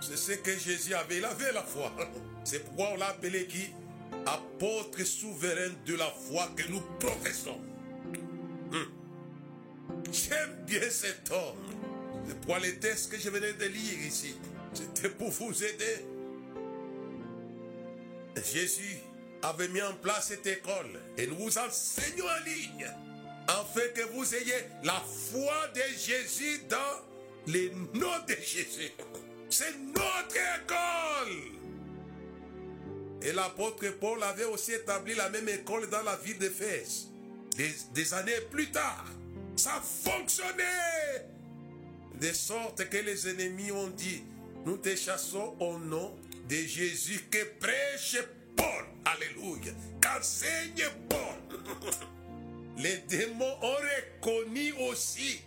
C'est 0.00 0.16
ce 0.16 0.32
que 0.32 0.56
Jésus 0.56 0.94
avait. 0.94 1.18
Il 1.18 1.24
avait 1.26 1.52
la 1.52 1.62
foi. 1.62 1.92
C'est 2.44 2.64
pourquoi 2.64 2.90
on 2.92 2.96
l'a 2.96 3.08
appelé 3.08 3.46
qui? 3.46 3.70
Apôtre 4.26 5.02
souverain 5.02 5.72
de 5.86 5.94
la 5.94 6.10
foi 6.10 6.50
que 6.56 6.68
nous 6.68 6.80
professons. 6.98 7.60
Hmm. 8.70 10.10
J'aime 10.10 10.64
bien 10.66 10.90
cet 10.90 11.30
homme. 11.30 11.56
C'est 12.28 12.40
pour 12.40 12.58
les 12.58 12.78
textes 12.78 13.10
que 13.10 13.18
je 13.18 13.28
venais 13.28 13.52
de 13.52 13.64
lire 13.64 14.06
ici. 14.06 14.36
C'était 14.72 15.08
pour 15.10 15.30
vous 15.30 15.64
aider. 15.64 16.04
Jésus 18.36 18.98
avait 19.44 19.68
mis 19.68 19.82
en 19.82 19.94
place 19.94 20.28
cette 20.28 20.46
école 20.46 21.00
et 21.18 21.26
nous 21.26 21.36
vous 21.36 21.58
enseignons 21.58 22.24
en 22.24 22.44
ligne 22.44 22.90
afin 23.46 23.86
que 23.94 24.02
vous 24.12 24.34
ayez 24.34 24.64
la 24.82 25.02
foi 25.30 25.68
de 25.74 25.82
Jésus 25.98 26.62
dans 26.68 27.02
le 27.46 27.68
nom 27.92 28.18
de 28.26 28.34
Jésus. 28.34 28.92
C'est 29.50 29.76
notre 29.94 30.36
école. 30.36 31.36
Et 33.22 33.32
l'apôtre 33.32 33.86
Paul 34.00 34.22
avait 34.22 34.44
aussi 34.44 34.72
établi 34.72 35.14
la 35.14 35.28
même 35.28 35.48
école 35.48 35.88
dans 35.90 36.02
la 36.02 36.16
ville 36.16 36.38
d'Éphèse. 36.38 37.08
Des, 37.56 37.70
des 37.92 38.14
années 38.14 38.40
plus 38.50 38.70
tard, 38.70 39.04
ça 39.56 39.82
fonctionnait. 40.04 41.26
De 42.18 42.32
sorte 42.32 42.88
que 42.88 42.96
les 42.96 43.28
ennemis 43.28 43.72
ont 43.72 43.88
dit, 43.88 44.22
nous 44.64 44.78
te 44.78 44.94
chassons 44.96 45.54
au 45.60 45.78
nom 45.78 46.16
de 46.48 46.56
Jésus 46.56 47.26
que 47.30 47.44
prêche 47.60 48.16
Paul. 48.56 48.84
Alléluia. 49.04 49.72
Qu'enseigne 50.00 50.88
Paul. 51.08 51.58
Les 52.76 52.98
démons 53.08 53.56
ont 53.62 53.76
reconnu 53.76 54.72
aussi. 54.90 55.40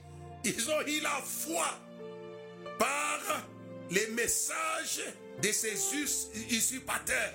Ils 0.43 0.69
ont 0.69 0.87
eu 0.87 1.01
la 1.01 1.21
foi 1.23 1.65
par 2.79 3.45
les 3.89 4.07
messages 4.07 5.01
de 5.41 5.51
ces 5.51 5.75
usurpateurs. 6.51 7.33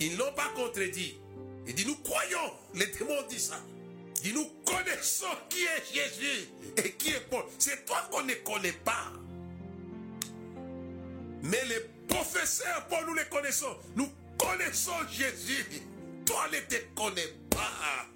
Ils 0.00 0.16
n'ont 0.16 0.32
pas 0.32 0.48
contredit. 0.54 1.18
Il 1.66 1.74
dit, 1.74 1.86
nous 1.86 1.96
croyons. 1.96 2.52
Les 2.74 2.86
démons 2.86 3.22
disent 3.28 3.48
ça. 3.48 3.60
Il 4.16 4.22
dit, 4.22 4.32
nous 4.32 4.48
connaissons 4.64 5.26
qui 5.48 5.64
est 5.64 5.94
Jésus 5.94 6.48
et 6.76 6.92
qui 6.92 7.10
est 7.10 7.28
Paul. 7.30 7.44
C'est 7.58 7.84
toi 7.84 8.08
qu'on 8.10 8.22
ne 8.22 8.34
connaît 8.34 8.72
pas. 8.72 9.12
Mais 11.42 11.64
les 11.66 11.80
professeurs, 12.08 12.86
Paul, 12.88 13.04
nous 13.06 13.14
les 13.14 13.24
connaissons. 13.24 13.76
Nous 13.94 14.08
connaissons 14.38 15.06
Jésus. 15.10 15.64
Toi, 16.24 16.48
ne 16.52 16.58
te 16.60 16.76
connais 16.94 17.32
pas. 17.50 18.06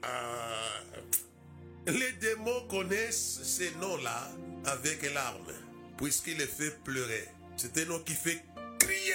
Les 1.86 2.12
démons 2.20 2.66
connaissent 2.68 3.40
ces 3.42 3.70
noms-là 3.80 4.30
avec 4.66 5.02
larmes, 5.14 5.52
puisqu'il 5.96 6.36
les 6.36 6.46
fait 6.46 6.76
pleurer. 6.84 7.28
C'est 7.56 7.76
un 7.78 7.84
nom 7.86 7.98
qui 8.00 8.12
fait 8.12 8.42
crier 8.78 9.14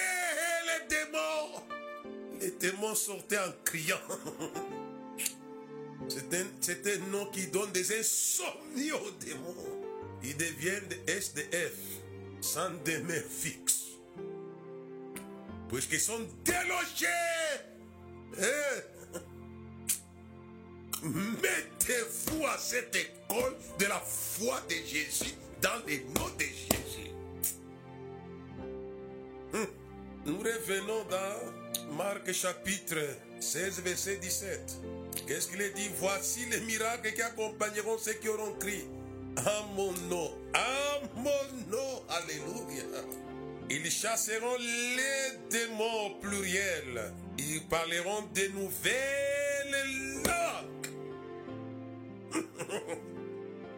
les 0.66 0.88
démons. 0.88 1.64
Les 2.42 2.52
démons 2.52 2.96
sortaient 2.96 3.40
en 3.40 3.52
criant. 3.64 4.00
C'est 6.08 6.34
un, 6.36 6.46
un, 6.92 7.12
nom 7.12 7.26
qui 7.28 7.48
donne 7.48 7.72
des 7.72 7.98
insomnies 7.98 8.92
aux 8.92 9.12
démons. 9.20 9.56
Ils 10.24 10.38
deviennent 10.38 10.88
des 10.88 11.14
SDF, 11.14 11.74
sans 12.42 12.70
demeure 12.84 13.24
fixe 13.30 13.85
puisqu'ils 15.70 16.00
sont 16.00 16.20
délogés. 16.44 17.06
Eh? 18.38 18.82
Mettez-vous 21.04 22.46
à 22.46 22.58
cette 22.58 22.96
école 22.96 23.56
de 23.80 23.86
la 23.86 24.00
foi 24.00 24.62
de 24.70 24.76
Jésus 24.76 25.34
dans 25.62 25.82
le 25.88 25.98
nom 26.14 26.30
de 26.38 26.44
Jésus. 26.44 27.12
Hum. 29.54 29.68
Nous 30.26 30.40
revenons 30.40 31.06
dans 31.10 31.96
Marc 31.96 32.32
chapitre 32.32 32.98
16, 33.40 33.82
verset 33.82 34.18
17. 34.18 34.82
Qu'est-ce 35.28 35.48
qu'il 35.50 35.62
est 35.62 35.74
dit? 35.74 35.90
Voici 36.00 36.46
les 36.50 36.62
miracles 36.62 37.14
qui 37.14 37.22
accompagneront 37.22 37.98
ceux 37.98 38.14
qui 38.14 38.30
auront 38.30 38.54
crié. 38.54 38.88
À 39.38 39.66
mon 39.76 39.92
nom, 40.10 40.32
à 40.54 41.02
mon 41.16 41.70
nom, 41.70 42.04
Alléluia. 42.10 42.84
Ils 43.70 43.90
chasseront 43.90 44.58
les 44.60 45.38
démons 45.50 46.06
au 46.06 46.10
pluriel. 46.22 47.12
Ils 47.38 47.66
parleront 47.68 48.24
de 48.34 48.48
nouvelles 48.50 50.24
langues. 50.24 50.88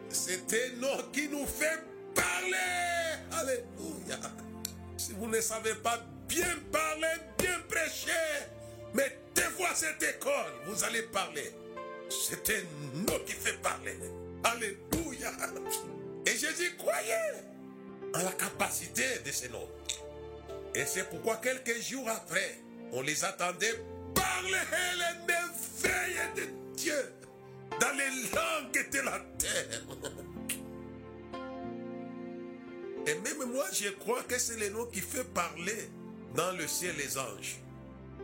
C'est 0.10 0.54
un 0.54 0.76
nom 0.82 0.98
qui 1.14 1.30
nous 1.30 1.46
fait 1.46 1.80
parler. 2.14 2.58
Alléluia. 3.32 4.20
Si 4.98 5.14
vous 5.14 5.28
ne 5.28 5.40
savez 5.40 5.76
pas 5.76 6.02
bien 6.28 6.56
parler, 6.72 7.16
bien 7.38 7.60
prêcher, 7.70 8.12
mettez-vous 8.94 9.64
à 9.64 9.76
cette 9.76 10.04
école. 10.04 10.54
Vous 10.66 10.84
allez 10.84 11.04
parler. 11.04 11.54
C'est 12.10 12.50
un 12.50 12.64
nom 13.00 13.20
qui 13.26 13.34
fait 13.34 13.58
parler. 13.62 13.98
Alléluia. 14.44 15.32
Et 16.26 16.32
Jésus 16.32 16.76
croyait 16.78 17.57
en 18.14 18.24
la 18.24 18.32
capacité 18.32 19.04
de 19.26 19.32
ces 19.32 19.50
noms. 19.50 19.68
Et 20.76 20.86
c'est 20.86 21.10
pourquoi 21.10 21.38
quelques 21.38 21.82
jours 21.82 22.08
après, 22.10 22.60
on 22.92 23.02
les 23.02 23.24
attendait 23.24 23.74
parler 24.14 24.60
les 24.96 25.26
merveilles 25.26 26.36
de 26.36 26.76
Dieu 26.76 27.14
dans 27.80 27.92
les 27.98 28.10
langues 28.34 28.90
de 28.92 29.00
la 29.00 29.20
terre. 29.38 29.82
Et 33.08 33.16
même 33.16 33.50
moi, 33.52 33.66
je 33.72 33.90
crois 33.90 34.24
que 34.24 34.38
c'est 34.38 34.58
le 34.58 34.70
nom 34.70 34.86
qui 34.86 35.00
fait 35.00 35.24
parler 35.24 35.90
dans 36.36 36.52
le 36.52 36.68
ciel 36.68 36.96
les 36.98 37.18
anges. 37.18 37.60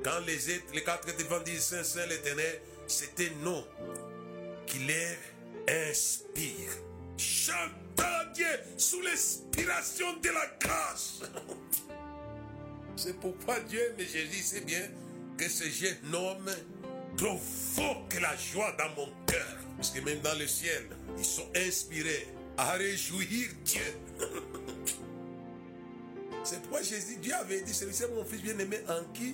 Quand 0.04 0.20
les, 0.28 0.38
les 0.74 0.84
quatre 0.84 1.16
devants 1.18 1.40
disent 1.40 1.64
Saint, 1.64 1.84
Saint, 1.84 2.06
l'éternel, 2.06 2.62
c'est 2.88 3.16
qui 3.16 4.80
leur 4.80 5.18
inspire. 5.68 6.70
Chantant 7.18 8.32
Dieu 8.34 8.48
sous 8.78 9.02
l'inspiration 9.02 10.18
de 10.22 10.30
la 10.30 10.46
grâce. 10.60 11.22
C'est 12.96 13.20
pourquoi 13.20 13.60
Dieu, 13.62 13.94
mais 13.98 14.06
Jésus 14.06 14.42
sait 14.42 14.62
bien 14.62 14.88
que 15.38 15.50
ce 15.50 15.66
jeune 15.66 16.14
homme 16.14 16.52
provoque 17.18 18.20
la 18.22 18.36
joie 18.38 18.72
dans 18.78 18.90
mon 18.96 19.10
cœur. 19.26 19.58
Parce 19.78 19.92
que 19.92 20.00
même 20.02 20.20
dans 20.20 20.38
le 20.38 20.48
ciel, 20.48 20.84
ils 21.18 21.26
sont 21.26 21.50
inspirés 21.56 22.28
à 22.58 22.74
réjouir 22.74 23.50
Dieu. 23.66 23.82
C'est 26.44 26.62
pourquoi 26.62 26.82
Jésus, 26.82 27.18
Dieu 27.22 27.34
avait 27.34 27.62
dit, 27.62 27.74
c'est 27.74 28.12
mon 28.14 28.26
fils 28.26 28.42
bien-aimé 28.42 28.80
en 28.90 29.02
qui 29.14 29.34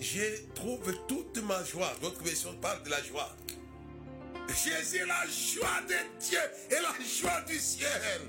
je 0.00 0.52
trouve 0.54 0.94
toute 1.08 1.38
ma 1.42 1.64
joie. 1.64 1.92
Votre 2.00 2.22
version 2.22 2.54
parle 2.60 2.82
de 2.84 2.90
la 2.90 3.02
joie. 3.02 3.34
Jésus 4.48 5.04
la 5.06 5.24
joie 5.26 5.80
de 5.88 6.24
Dieu 6.24 6.38
et 6.70 6.80
la 6.80 6.94
joie 7.04 7.40
du 7.42 7.58
ciel. 7.58 8.20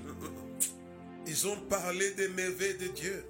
Ils 1.26 1.46
ont 1.48 1.60
parlé 1.68 2.10
des 2.12 2.28
merveilles 2.28 2.78
de 2.78 2.88
Dieu 2.88 3.24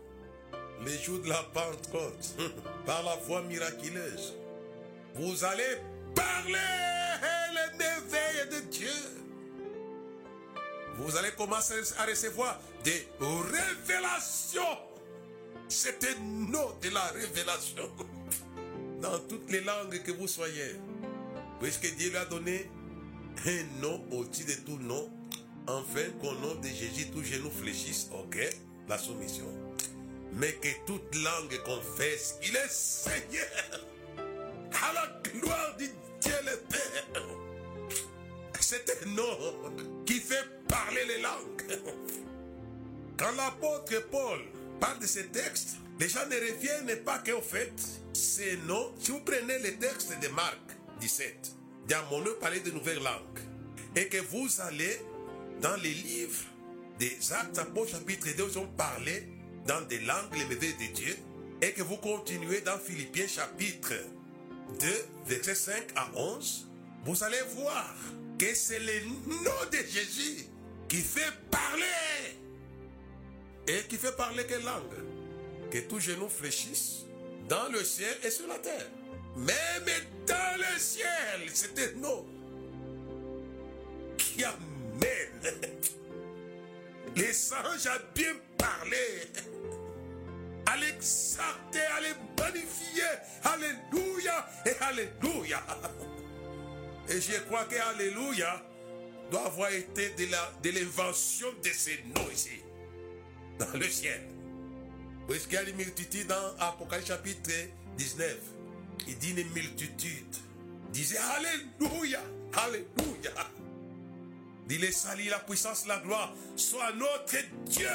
les 0.84 0.98
jours 0.98 1.18
de 1.20 1.28
la 1.28 1.42
Pentecôte, 1.54 2.36
par 2.86 3.02
la 3.02 3.16
voix 3.16 3.42
miraculeuse. 3.42 4.34
Vous 5.14 5.44
allez 5.44 5.78
parler 6.14 6.58
les 7.54 7.78
merveilles 7.78 8.48
de 8.50 8.60
Dieu. 8.70 8.88
vous 10.96 11.16
allez 11.16 11.30
commencer 11.32 11.74
à 11.98 12.04
recevoir 12.06 12.60
des 12.84 13.08
révélations. 13.20 14.78
C'est 15.68 16.02
un 16.04 16.20
nom 16.20 16.74
de 16.82 16.88
la 16.90 17.04
révélation. 17.08 17.90
Dans 19.00 19.18
toutes 19.28 19.50
les 19.50 19.60
langues 19.60 20.02
que 20.02 20.10
vous 20.12 20.26
soyez. 20.26 20.74
Puisque 21.60 21.94
Dieu 21.96 22.10
lui 22.10 22.16
a 22.16 22.24
donné 22.24 22.68
un 23.46 23.80
nom 23.80 24.04
au-dessus 24.12 24.44
de 24.44 24.54
tout 24.64 24.78
nom. 24.78 25.10
Enfin, 25.66 26.10
qu'au 26.20 26.34
nom 26.34 26.54
de 26.56 26.68
Jésus, 26.68 27.10
tout 27.10 27.22
genou 27.22 27.50
fléchisse. 27.50 28.08
Ok, 28.12 28.38
la 28.88 28.98
soumission. 28.98 29.46
Mais 30.32 30.52
que 30.54 30.68
toute 30.86 31.14
langue 31.14 31.62
confesse 31.64 32.36
qu'il 32.40 32.56
est 32.56 32.70
Seigneur. 32.70 33.46
À 34.72 34.92
la 34.92 35.30
gloire 35.30 35.76
de 35.78 35.86
Dieu 36.20 36.34
le 36.44 36.56
Père. 36.68 37.22
C'est 38.60 38.90
un 39.02 39.08
nom 39.10 40.04
qui 40.04 40.20
fait 40.20 40.44
parler 40.68 41.04
les 41.06 41.22
langues. 41.22 41.80
Quand 43.16 43.32
l'apôtre 43.32 44.08
Paul 44.10 44.40
parle 44.78 45.00
de 45.00 45.06
ce 45.06 45.20
texte, 45.20 45.76
les 45.98 46.08
gens 46.08 46.26
ne 46.26 46.36
reviennent 46.36 47.02
pas 47.02 47.18
qu'au 47.18 47.40
fait, 47.40 47.72
c'est 48.12 48.56
non. 48.66 48.94
Si 49.00 49.10
vous 49.10 49.20
prenez 49.20 49.58
le 49.58 49.76
texte 49.78 50.12
de 50.20 50.28
Marc 50.28 50.60
17, 51.00 51.57
Diamono 51.88 52.34
parlait 52.34 52.60
de 52.60 52.70
nouvelles 52.70 53.02
langues, 53.02 53.40
et 53.96 54.08
que 54.08 54.18
vous 54.18 54.60
allez 54.60 55.00
dans 55.62 55.74
les 55.76 55.94
livres 55.94 56.44
des 56.98 57.16
Actes 57.32 57.56
Apôtres 57.56 57.92
chapitre 57.92 58.28
2, 58.36 58.46
ils 58.46 58.58
ont 58.58 58.66
parlé 58.76 59.26
dans 59.66 59.80
des 59.88 60.00
langues 60.00 60.34
les 60.34 60.44
merveilles 60.44 60.74
de 60.74 60.94
Dieu, 60.94 61.16
et 61.62 61.72
que 61.72 61.80
vous 61.80 61.96
continuez 61.96 62.60
dans 62.60 62.78
Philippiens 62.78 63.26
chapitre 63.26 63.94
2, 64.80 64.86
versets 65.28 65.54
5 65.54 65.86
à 65.96 66.10
11, 66.14 66.68
vous 67.06 67.24
allez 67.24 67.40
voir 67.56 67.94
que 68.38 68.54
c'est 68.54 68.80
le 68.80 69.06
nom 69.26 69.70
de 69.72 69.78
Jésus 69.78 70.44
qui 70.90 70.98
fait 70.98 71.32
parler. 71.50 72.36
Et 73.66 73.88
qui 73.88 73.96
fait 73.96 74.14
parler 74.14 74.44
quelle 74.46 74.62
langue? 74.62 75.70
Que 75.70 75.78
tout 75.78 76.00
genou 76.00 76.28
fléchisse 76.28 77.06
dans 77.48 77.68
le 77.72 77.82
ciel 77.82 78.14
et 78.22 78.30
sur 78.30 78.46
la 78.46 78.58
terre. 78.58 78.90
Même 79.38 80.04
dans 80.26 80.56
le 80.58 80.78
ciel, 80.78 81.48
c'est 81.52 81.78
un 81.78 81.98
nom 81.98 82.26
qui 84.16 84.44
amène 84.44 85.54
les 87.16 87.52
anges 87.52 87.86
à 87.86 87.98
bien 88.14 88.34
parler, 88.56 89.22
à 90.66 90.76
l'exalter, 90.76 91.80
à 91.96 92.00
les. 92.00 92.28
Alléluia 93.44 94.48
et 94.66 94.72
Alléluia. 94.80 95.62
Et 97.08 97.20
je 97.20 97.38
crois 97.40 97.64
que 97.64 97.76
Alléluia 97.76 98.62
doit 99.30 99.46
avoir 99.46 99.70
été 99.72 100.10
de 100.10 100.70
l'invention 100.70 101.48
de, 101.62 101.68
de 101.68 101.74
ces 101.74 102.02
noms 102.14 102.30
ici, 102.32 102.62
dans 103.58 103.78
le 103.78 103.88
ciel. 103.88 104.20
Puisqu'il 105.28 105.54
y 105.54 105.58
a 105.58 105.62
une 105.62 105.76
multitude 105.76 106.26
dans 106.26 106.56
Apocalypse 106.58 107.08
chapitre 107.08 107.50
19. 107.96 108.57
Il 109.06 109.18
dit 109.18 109.30
une 109.30 109.50
multitude. 109.50 110.36
Il 110.86 110.90
disait 110.92 111.18
Alléluia, 111.18 112.20
Alléluia. 112.54 113.32
Dit 114.66 114.78
les 114.78 114.92
salut, 114.92 115.28
la 115.30 115.38
puissance, 115.38 115.86
la 115.86 115.98
gloire 115.98 116.34
soit 116.56 116.92
notre 116.92 117.36
Dieu. 117.66 117.88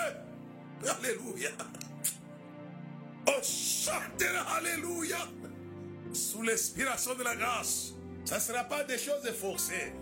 Alléluia. 0.88 1.52
On 3.28 3.42
chantera 3.44 4.58
Alléluia 4.58 5.20
sous 6.14 6.42
l'inspiration 6.42 7.16
de 7.16 7.24
la 7.24 7.36
grâce. 7.36 7.94
Ça 8.26 8.36
ne 8.36 8.42
sera 8.42 8.64
pas 8.64 8.84
des 8.84 8.98
choses 8.98 9.30
forcées. 9.40 9.94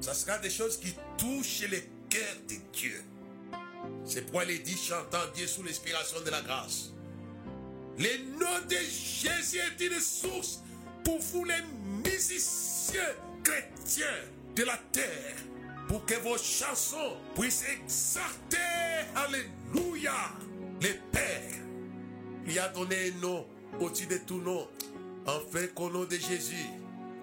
Ça 0.00 0.14
sera 0.14 0.38
des 0.38 0.50
choses 0.50 0.78
qui 0.78 0.94
touchent 1.16 1.62
le 1.62 1.78
cœur 2.10 2.36
de 2.48 2.56
Dieu. 2.72 3.02
C'est 4.04 4.22
pourquoi 4.22 4.44
il 4.44 4.62
dit 4.62 4.76
chantant 4.76 5.26
Dieu 5.34 5.46
sous 5.46 5.62
l'inspiration 5.62 6.20
de 6.20 6.30
la 6.30 6.42
grâce. 6.42 6.93
Le 7.98 8.38
nom 8.38 8.66
de 8.68 8.76
Jésus 8.76 9.58
est 9.58 9.86
une 9.86 10.00
source 10.00 10.60
pour 11.04 11.20
vous 11.20 11.44
les 11.44 11.62
musiciens 12.04 13.00
chrétiens 13.42 14.06
de 14.56 14.64
la 14.64 14.78
terre. 14.90 15.36
Pour 15.88 16.04
que 16.06 16.14
vos 16.14 16.38
chansons 16.38 17.16
puissent 17.34 17.64
exalter, 17.68 18.56
Alléluia, 19.14 20.12
le 20.80 20.88
Père. 21.12 21.42
Il 22.46 22.58
a 22.58 22.68
donné 22.68 23.12
un 23.12 23.20
nom 23.20 23.46
au-dessus 23.80 24.06
de 24.06 24.18
tout 24.18 24.40
nom. 24.40 24.66
Enfin 25.26 25.66
qu'au 25.74 25.90
nom 25.90 26.04
de 26.04 26.16
Jésus, 26.16 26.66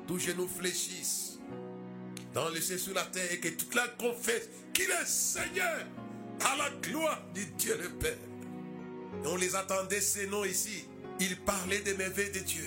tout 0.08 0.20
genou 0.20 0.48
fléchisse 0.48 1.40
dans 2.34 2.50
le 2.50 2.62
ciel 2.62 2.80
sur 2.80 2.94
la 2.94 3.04
terre 3.04 3.32
et 3.32 3.40
que 3.40 3.50
toute 3.50 3.76
la 3.76 3.88
confesse 3.90 4.50
qu'il 4.74 4.90
est 4.90 5.06
Seigneur 5.06 5.86
à 6.46 6.56
la 6.58 6.70
gloire 6.82 7.22
de 7.36 7.42
Dieu 7.58 7.78
le 7.82 7.90
Père. 7.90 8.31
On 9.26 9.36
les 9.36 9.56
attendait 9.56 10.02
ces 10.02 10.28
noms 10.28 10.46
ici. 10.46 10.86
Ils 11.20 11.40
parlaient 11.42 11.82
des 11.82 11.94
merveilles 11.94 12.32
de 12.32 12.40
Dieu. 12.40 12.66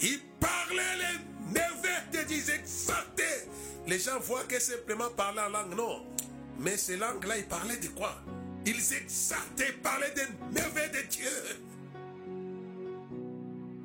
Ils 0.00 0.20
parlaient 0.40 0.96
les 0.98 1.52
merveilles 1.52 2.10
de 2.12 2.28
Dieu. 2.28 2.36
Ils 2.38 2.50
exaltaient. 2.50 3.48
Les 3.86 3.98
gens 3.98 4.18
voient 4.20 4.44
que 4.44 4.60
simplement 4.60 5.10
parler 5.10 5.40
en 5.40 5.48
langue, 5.48 5.76
non. 5.76 6.06
Mais 6.58 6.76
ces 6.76 6.96
langues-là, 6.96 7.38
ils 7.38 7.46
parlaient 7.46 7.76
de 7.76 7.88
quoi? 7.88 8.14
Ils 8.64 8.94
exaltaient, 8.94 9.72
parlaient 9.82 10.14
des 10.14 10.26
merveilles 10.52 10.90
de 10.90 11.08
Dieu. 11.08 11.30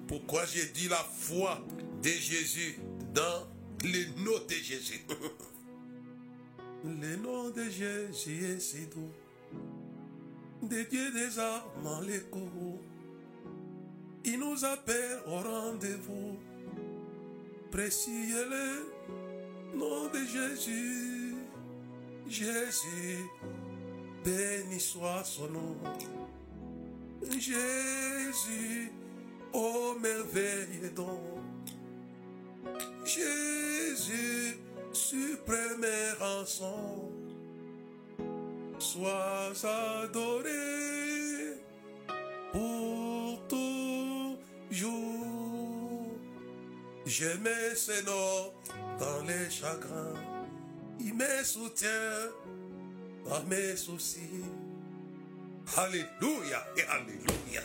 Pourquoi 0.08 0.45
j'ai 0.45 0.65
dit 0.67 0.89
la 0.89 1.06
foi 1.19 1.60
de 2.02 2.10
Jésus 2.10 2.80
dans 3.13 3.47
le 3.84 4.24
nom 4.24 4.38
de 4.47 4.54
Jésus? 4.54 5.02
Le 6.84 7.15
nom 7.17 7.50
de 7.52 7.63
Jésus 7.69 8.43
est 8.56 8.60
si. 8.60 8.88
Dieux 10.71 11.12
des 11.12 11.38
âmes 11.38 12.05
les 12.07 12.21
cours. 12.21 12.79
Il 14.23 14.39
nous 14.39 14.63
appelle 14.63 15.19
au 15.27 15.36
rendez-vous. 15.39 16.38
Précieux 17.69 18.47
le 18.49 19.77
nom 19.77 20.07
de 20.07 20.19
Jésus. 20.19 21.36
Jésus, 22.25 23.17
béni 24.23 24.79
soit 24.79 25.25
son 25.25 25.49
nom. 25.49 25.75
Jésus, 27.38 28.93
ô 29.51 29.95
merveille 29.99 30.89
donc. 30.95 31.41
Jésus, 33.03 34.57
suprême 34.93 35.86
rançon, 36.17 37.12
sois 38.91 39.54
adoré 40.04 40.49
pour 42.51 43.47
toujours. 43.47 44.82
Je 47.06 47.38
mets 47.38 47.75
ce 47.75 48.04
nom 48.06 48.54
dans 48.99 49.23
les 49.23 49.49
chagrins, 49.49 50.13
il 50.99 51.13
me 51.13 51.43
soutient 51.43 52.32
dans 53.25 53.43
mes 53.43 53.77
soucis. 53.77 54.43
Alléluia 55.77 56.67
et 56.75 56.84
Alléluia. 56.84 57.62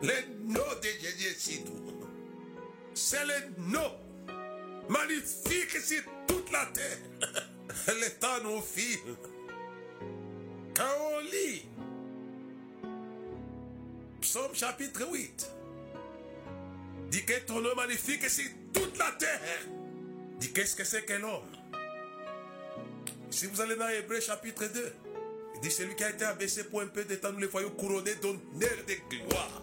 Le 0.02 0.52
nom 0.54 0.70
de 0.82 0.88
Jésus 1.00 1.34
si. 1.38 1.64
C'est 2.94 3.26
le 3.26 3.72
nom 3.72 3.92
magnifique 4.88 5.76
sur 5.82 6.02
toute 6.26 6.50
la 6.50 6.66
terre. 6.66 7.42
Le 7.86 8.10
temps 8.18 8.42
nous 8.42 8.60
fit. 8.60 8.98
Quand 10.74 10.84
on 11.00 11.20
lit 11.20 11.62
Psaume 14.20 14.54
chapitre 14.54 15.06
8, 15.10 15.50
dit 17.10 17.24
que 17.24 17.38
ton 17.46 17.60
nom 17.60 17.74
magnifique 17.76 18.28
sur 18.28 18.44
toute 18.72 18.98
la 18.98 19.12
terre. 19.12 19.40
Dit 20.38 20.52
qu'est-ce 20.52 20.74
que 20.74 20.84
c'est 20.84 21.04
qu'un 21.04 21.22
homme? 21.22 21.48
Si 23.30 23.46
vous 23.46 23.60
allez 23.60 23.76
dans 23.76 23.88
Hébreu 23.88 24.20
chapitre 24.20 24.66
2, 24.66 24.92
il 25.54 25.60
dit 25.60 25.70
celui 25.70 25.94
qui 25.94 26.04
a 26.04 26.10
été 26.10 26.24
abaissé 26.24 26.64
pour 26.64 26.80
un 26.80 26.88
peu 26.88 27.04
de 27.04 27.14
temps, 27.14 27.32
nous 27.32 27.38
le 27.38 27.46
voyons 27.46 27.70
couronné 27.70 28.16
d'honneur 28.16 28.76
de 28.86 29.16
gloire. 29.16 29.62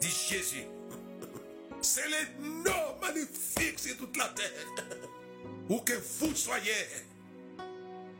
Dit 0.00 0.10
Jésus. 0.28 0.66
C'est 1.80 2.06
le 2.06 2.44
nom 2.62 2.98
magnifique 3.00 3.78
sur 3.78 3.96
toute 3.96 4.16
la 4.16 4.28
terre. 4.28 4.98
Où 5.68 5.78
que 5.80 5.94
vous 6.20 6.36
soyez. 6.36 6.72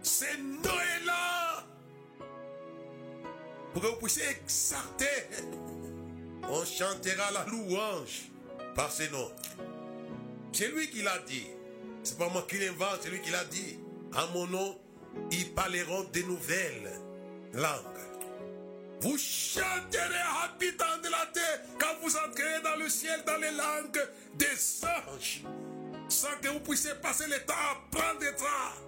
Ce 0.02 0.24
nom 0.36 0.62
est 0.62 1.04
là. 1.04 1.64
Pour 3.72 3.82
que 3.82 3.86
vous 3.88 3.96
puissiez 3.96 4.24
exalter. 4.30 5.26
On 6.50 6.64
chantera 6.64 7.30
la 7.30 7.44
louange 7.46 8.30
par 8.74 8.90
ce 8.90 9.10
nom. 9.10 9.30
C'est 10.52 10.68
lui 10.68 10.88
qui 10.90 11.02
l'a 11.02 11.18
dit. 11.20 11.46
C'est 12.02 12.16
pas 12.16 12.28
moi 12.30 12.46
qui 12.48 12.58
l'invente, 12.58 13.00
c'est 13.02 13.10
lui 13.10 13.20
qui 13.20 13.30
l'a 13.30 13.44
dit. 13.44 13.78
À 14.14 14.26
mon 14.32 14.46
nom, 14.46 14.78
ils 15.30 15.52
parleront 15.52 16.04
de 16.12 16.22
nouvelles 16.22 16.92
langues. 17.52 18.08
Vous 19.00 19.16
chanterez, 19.18 20.24
habitants 20.42 20.98
de 21.02 21.08
la 21.08 21.26
terre, 21.32 21.60
quand 21.78 21.94
vous 22.02 22.16
entrerez 22.16 22.62
dans 22.64 22.76
le 22.82 22.88
ciel, 22.88 23.22
dans 23.26 23.36
les 23.36 23.52
langues 23.52 24.08
des 24.34 24.84
anges, 24.84 25.42
sans 26.08 26.36
que 26.42 26.48
vous 26.48 26.60
puissiez 26.60 26.94
passer 27.00 27.26
le 27.28 27.38
temps 27.44 27.54
à 27.54 27.96
prendre 27.96 28.18
des 28.18 28.34
trains. 28.34 28.87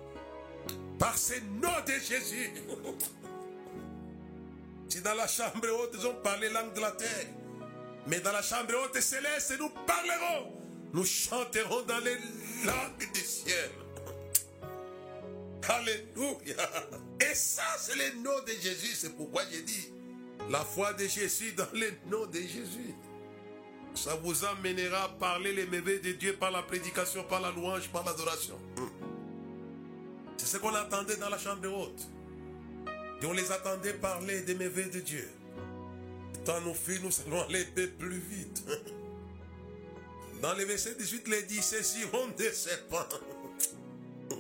Par 1.01 1.17
ce 1.17 1.33
nom 1.61 1.75
de 1.87 1.93
Jésus. 1.93 2.51
Si 4.89 5.01
dans 5.01 5.15
la 5.15 5.27
chambre 5.27 5.67
haute, 5.81 5.97
ils 5.99 6.07
ont 6.07 6.15
parlé 6.23 6.51
langue 6.51 6.75
de 6.75 6.81
la 6.81 6.93
terre, 6.93 7.27
mais 8.07 8.21
dans 8.21 8.33
la 8.33 8.43
chambre 8.43 8.75
haute 8.85 9.01
céleste, 9.01 9.55
nous 9.59 9.71
parlerons, 9.87 10.53
nous 10.93 11.05
chanterons 11.05 11.83
dans 11.83 11.99
les 12.01 12.17
langues 12.65 13.13
du 13.13 13.21
ciel. 13.21 13.71
Alléluia. 15.69 16.69
Et 17.21 17.35
ça, 17.35 17.63
c'est 17.79 17.95
le 17.95 18.23
nom 18.23 18.39
de 18.45 18.53
Jésus. 18.61 18.95
C'est 18.95 19.17
pourquoi 19.17 19.43
j'ai 19.51 19.63
dit 19.63 19.93
la 20.51 20.65
foi 20.65 20.93
de 20.95 21.07
Jésus 21.07 21.53
dans 21.53 21.69
le 21.73 21.93
nom 22.11 22.27
de 22.27 22.41
Jésus. 22.41 22.95
Ça 23.95 24.17
vous 24.17 24.45
amènera 24.45 25.05
à 25.05 25.09
parler 25.09 25.53
les 25.53 25.67
merveilles 25.67 26.01
de 26.01 26.13
Dieu 26.13 26.37
par 26.37 26.51
la 26.51 26.63
prédication, 26.63 27.25
par 27.25 27.41
la 27.41 27.53
louange, 27.53 27.89
par 27.89 28.05
l'adoration. 28.05 28.59
C'est 28.77 28.83
ce 30.51 30.57
qu'on 30.57 30.75
attendait 30.75 31.17
dans 31.17 31.29
la 31.29 31.39
chambre 31.39 31.69
haute. 31.69 32.09
Et 33.23 33.27
on 33.27 33.33
les 33.33 33.53
attendait 33.53 33.93
parler 33.95 34.41
des 34.41 34.57
merveilles 34.57 34.91
de 34.91 34.99
Dieu. 34.99 35.29
Tant 36.45 36.61
nous 36.63 36.75
filles, 36.75 36.99
nous 37.05 37.13
allons 37.27 37.45
aller 37.45 37.65
plus 37.65 38.19
vite. 38.19 38.65
Dans 40.43 40.55
le 40.55 40.65
verset 40.65 40.95
18, 40.95 41.29
les 41.29 41.43
dit, 41.43 41.63
saisiront 41.63 42.29
des 42.37 42.51
serpents. 42.53 43.07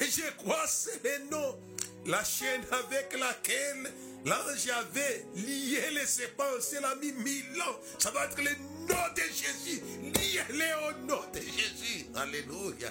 Et 0.00 0.06
je 0.06 0.30
crois 0.38 0.66
c'est 0.66 1.00
le 1.04 1.30
nom, 1.30 1.58
la 2.06 2.22
chaîne 2.24 2.62
avec 2.72 3.16
laquelle 3.18 3.92
l'ange 4.26 4.68
avait 4.68 5.24
lié 5.36 5.90
les 5.92 6.06
serpents. 6.06 6.42
C'est 6.60 6.80
l'a 6.80 6.96
mis 6.96 7.12
mille 7.12 7.62
ans. 7.62 7.78
Ça 7.98 8.10
doit 8.10 8.24
être 8.24 8.38
le 8.38 8.50
nom 8.88 9.04
de 9.14 9.22
Jésus. 9.22 9.80
Liez-les 10.02 10.72
au 10.88 11.06
nom 11.06 11.22
de 11.32 11.40
Jésus. 11.40 12.06
Alléluia. 12.16 12.90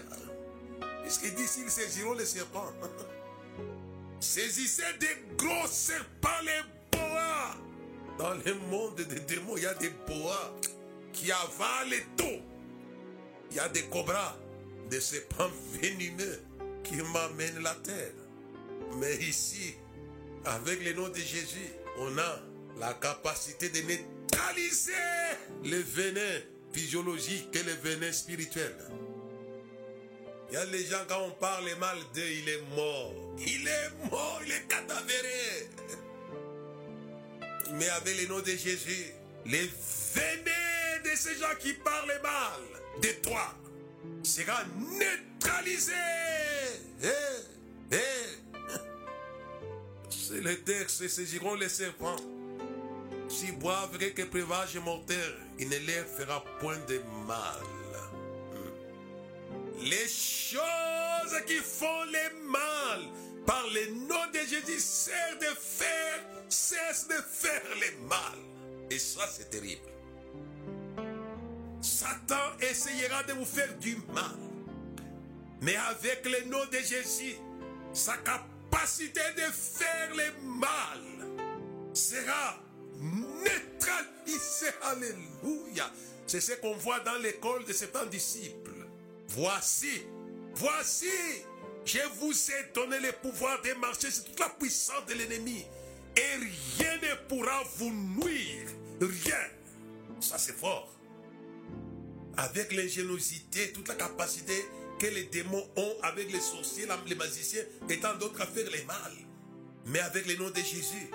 Puisqu'il 1.09 1.33
dit 1.33 1.47
s'ils 1.47 1.71
saisiront 1.71 2.13
les 2.13 2.25
serpents. 2.27 2.71
Saisissez 4.19 4.83
des 4.99 5.35
gros 5.37 5.65
serpents, 5.65 6.29
les 6.43 6.61
boas. 6.91 7.55
Dans 8.19 8.35
le 8.35 8.53
monde 8.69 8.95
des 8.97 9.19
démons, 9.21 9.57
il 9.57 9.63
y 9.63 9.65
a 9.65 9.73
des 9.73 9.89
boas 9.89 10.55
qui 11.11 11.31
avalent 11.31 12.05
tout. 12.15 12.43
Il 13.49 13.57
y 13.57 13.59
a 13.59 13.67
des 13.69 13.85
cobras, 13.85 14.37
des 14.91 15.01
serpents 15.01 15.49
venimeux 15.81 16.43
qui 16.83 16.97
m'amènent 16.97 17.63
la 17.63 17.73
terre. 17.73 18.13
Mais 18.97 19.15
ici, 19.15 19.73
avec 20.45 20.85
le 20.85 20.93
nom 20.93 21.09
de 21.09 21.15
Jésus, 21.15 21.71
on 21.97 22.15
a 22.19 22.39
la 22.79 22.93
capacité 22.93 23.69
de 23.69 23.79
neutraliser 23.79 24.91
le 25.63 25.77
venin 25.77 26.39
physiologique 26.71 27.49
et 27.55 27.63
le 27.63 27.73
venin 27.73 28.11
spirituel. 28.11 28.75
Il 30.49 30.55
y 30.55 30.57
a 30.57 30.65
les 30.65 30.83
gens, 30.85 31.03
quand 31.07 31.21
on 31.21 31.31
parle 31.31 31.69
mal 31.79 31.97
d'eux, 32.13 32.21
il 32.27 32.49
est 32.49 32.61
mort. 32.75 33.13
Il 33.37 33.67
est 33.67 34.09
mort, 34.09 34.41
il 34.45 34.51
est 34.51 34.67
cadavéré. 34.67 35.69
Mais 37.73 37.87
avec 37.89 38.19
le 38.21 38.27
nom 38.27 38.39
de 38.39 38.51
Jésus, 38.51 39.13
les 39.45 39.69
venin 40.15 41.03
de 41.03 41.15
ces 41.15 41.35
gens 41.35 41.55
qui 41.59 41.73
parlent 41.73 42.19
mal 42.23 43.01
de 43.01 43.09
toi 43.21 43.53
sera 44.23 44.63
neutralisé. 44.75 45.93
Eh, 47.03 47.07
eh. 47.91 47.97
C'est 50.09 50.41
le 50.41 50.59
texte, 50.61 51.07
saisiront 51.07 51.55
les 51.55 51.69
serpents. 51.69 52.15
Si 53.29 53.51
boivent 53.51 53.97
quelques 53.99 54.27
breuvages 54.29 54.77
mortels, 54.77 55.37
il 55.59 55.69
ne 55.69 55.77
leur 55.77 56.05
fera 56.07 56.43
point 56.59 56.77
de 56.87 56.99
mal. 57.27 57.78
Les 59.81 60.07
choses 60.07 61.41
qui 61.47 61.55
font 61.55 62.03
le 62.05 62.49
mal 62.49 63.01
par 63.45 63.65
le 63.67 63.91
nom 64.07 64.25
de 64.33 64.39
Jésus 64.39 64.79
cessent 64.79 65.39
de 65.39 65.55
faire, 65.55 66.19
cessent 66.49 67.07
de 67.07 67.13
faire 67.13 67.61
le 67.75 68.07
mal. 68.07 68.37
Et 68.91 68.99
ça, 68.99 69.21
c'est 69.31 69.49
terrible. 69.49 69.87
Satan 71.81 72.57
essayera 72.59 73.23
de 73.23 73.33
vous 73.33 73.45
faire 73.45 73.73
du 73.77 73.95
mal. 74.13 74.35
Mais 75.61 75.75
avec 75.75 76.25
le 76.25 76.49
nom 76.49 76.65
de 76.71 76.77
Jésus, 76.77 77.35
sa 77.93 78.17
capacité 78.17 79.21
de 79.35 79.51
faire 79.51 80.09
le 80.15 80.59
mal 80.59 80.99
sera 81.93 82.57
neutralisée. 82.95 84.73
Alléluia. 84.83 85.89
C'est 86.27 86.41
ce 86.41 86.53
qu'on 86.53 86.75
voit 86.75 86.99
dans 86.99 87.17
l'école 87.17 87.65
de 87.65 87.73
certains 87.73 88.05
disciples. 88.05 88.78
Voici, 89.29 90.05
voici, 90.55 91.05
je 91.85 91.99
vous 92.19 92.33
ai 92.33 92.73
donné 92.73 92.99
le 92.99 93.11
pouvoir 93.11 93.61
de 93.61 93.73
marcher 93.79 94.09
sur 94.09 94.25
toute 94.25 94.39
la 94.39 94.49
puissance 94.49 95.05
de 95.07 95.13
l'ennemi. 95.13 95.65
Et 96.17 96.35
rien 96.77 96.97
ne 96.97 97.27
pourra 97.27 97.63
vous 97.77 97.91
nuire. 97.91 98.67
Rien. 98.99 99.37
Ça, 100.19 100.37
c'est 100.39 100.57
fort. 100.57 100.91
Avec 102.37 102.73
l'ingéniosité, 102.73 103.71
toute 103.71 103.87
la 103.87 103.95
capacité 103.95 104.65
que 104.97 105.05
les 105.07 105.25
démons 105.25 105.65
ont 105.77 105.95
avec 106.01 106.31
les 106.31 106.39
sorciers, 106.39 106.87
les 107.07 107.15
magiciens 107.15 107.63
et 107.87 107.99
tant 107.99 108.15
d'autres 108.15 108.41
à 108.41 108.47
faire 108.47 108.65
le 108.65 108.83
mal. 108.85 109.13
Mais 109.85 109.99
avec 109.99 110.25
le 110.25 110.35
nom 110.37 110.49
de 110.49 110.55
Jésus, 110.55 111.11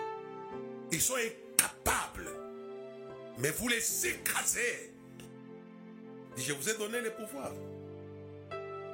ils 0.92 1.00
sont 1.00 1.16
incapables. 1.16 2.31
Mais 3.38 3.50
vous 3.50 3.68
les 3.68 4.07
écrasez. 4.07 4.92
Je 6.37 6.53
vous 6.53 6.68
ai 6.68 6.77
donné 6.79 7.00
le 7.00 7.11
pouvoir. 7.11 7.53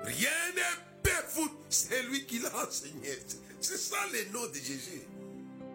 Rien 0.04 0.30
ne 0.54 1.02
peut 1.02 1.26
vous. 1.34 1.50
C'est 1.68 2.02
lui 2.04 2.26
qui 2.26 2.38
l'a 2.38 2.50
enseigné. 2.66 3.18
C'est 3.60 3.76
ça 3.76 3.98
le 4.12 4.32
nom 4.32 4.46
de 4.46 4.54
Jésus. 4.54 5.02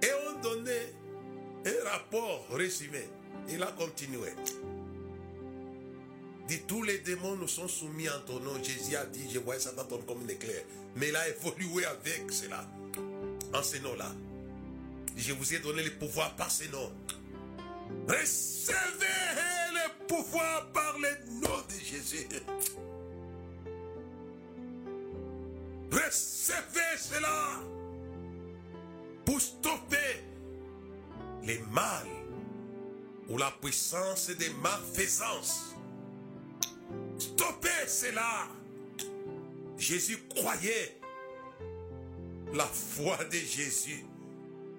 Et 0.01 0.09
on 0.27 0.41
donnait 0.41 0.93
un 1.65 1.89
rapport 1.89 2.47
résumé. 2.51 3.07
Il 3.49 3.61
a 3.63 3.67
continué. 3.67 4.31
Dit 6.47 6.61
tous 6.67 6.83
les 6.83 6.99
démons 6.99 7.35
nous 7.35 7.47
sont 7.47 7.67
soumis 7.67 8.09
en 8.09 8.19
ton 8.25 8.39
nom. 8.39 8.61
Jésus 8.63 8.95
a 8.95 9.05
dit, 9.05 9.27
je 9.33 9.39
voyais 9.39 9.59
Satan 9.59 9.83
tomber 9.85 10.05
comme 10.05 10.23
un 10.23 10.27
éclair. 10.27 10.63
Mais 10.95 11.09
il 11.09 11.15
a 11.15 11.27
évolué 11.29 11.85
avec 11.85 12.31
cela. 12.31 12.67
En 13.53 13.63
ce 13.63 13.77
nom-là. 13.77 14.11
Je 15.15 15.31
vous 15.33 15.53
ai 15.53 15.59
donné 15.59 15.83
le 15.83 15.91
pouvoir 15.91 16.35
par 16.35 16.51
ce 16.51 16.65
nom. 16.65 16.91
Recevez 18.07 19.05
le 19.73 20.05
pouvoir 20.07 20.67
par 20.71 20.97
le 20.99 21.09
nom 21.41 21.57
de 21.69 21.83
Jésus. 21.83 22.27
Recevez 25.95 26.97
cela 26.97 27.61
pour 29.23 29.39
stopper 29.39 30.23
les 31.43 31.59
mal 31.71 32.05
ou 33.29 33.37
la 33.37 33.49
puissance 33.61 34.29
des 34.31 34.49
malfaisances. 34.61 35.73
Stoppez 37.17 37.87
cela. 37.87 38.47
Jésus 39.77 40.17
croyait 40.35 40.99
la 42.53 42.65
foi 42.65 43.17
de 43.25 43.37
Jésus 43.37 44.03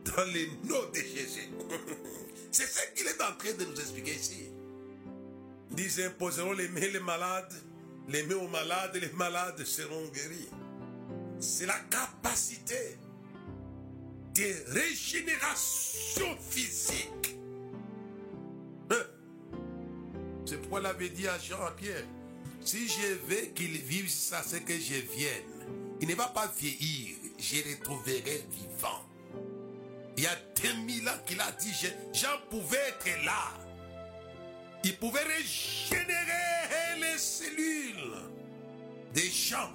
dans 0.04 0.24
le 0.24 0.68
nom 0.68 0.90
de 0.90 0.98
Jésus. 0.98 1.48
C'est 2.52 2.66
ce 2.66 2.92
qu'il 2.94 3.06
est 3.06 3.22
en 3.22 3.34
train 3.38 3.54
de 3.58 3.64
nous 3.64 3.80
expliquer 3.80 4.14
ici. 4.14 4.50
Ils 5.78 6.02
imposeront 6.02 6.52
les 6.52 6.68
mains 6.68 6.80
les 6.80 7.00
malades, 7.00 7.54
les 8.08 8.22
mains 8.24 8.36
aux 8.36 8.48
malades, 8.48 8.96
les 8.96 9.12
malades 9.12 9.64
seront 9.64 10.06
guéris. 10.08 10.48
C'est 11.38 11.66
la 11.66 11.78
capacité 11.90 12.98
de 14.34 14.72
régénération 14.72 16.36
physique. 16.48 17.36
Hein? 18.90 19.06
C'est 20.44 20.58
pourquoi 20.58 20.80
il 20.80 20.86
avait 20.86 21.08
dit 21.08 21.28
à 21.28 21.38
Jean-Pierre, 21.38 22.04
si 22.64 22.88
je 22.88 23.14
veux 23.28 23.46
qu'il 23.54 23.76
vive 23.78 24.08
ça, 24.08 24.42
c'est 24.44 24.62
que 24.62 24.74
je 24.74 24.94
vienne. 25.16 25.42
Il 26.00 26.08
ne 26.08 26.14
va 26.14 26.28
pas 26.28 26.52
vieillir, 26.58 27.16
je 27.38 27.56
le 27.56 27.76
retrouverai 27.78 28.44
vivant. 28.50 29.02
Il 30.16 30.24
y 30.24 30.26
a 30.26 30.36
2000 30.62 31.08
ans 31.08 31.12
qu'il 31.26 31.40
a 31.40 31.52
dit, 31.52 31.72
Jean 32.12 32.38
pouvait 32.50 32.88
être 32.88 33.24
là. 33.24 33.52
Il 34.84 34.96
pouvait 34.98 35.22
régénérer 35.22 37.00
les 37.00 37.18
cellules 37.18 38.14
des 39.12 39.30
gens. 39.30 39.72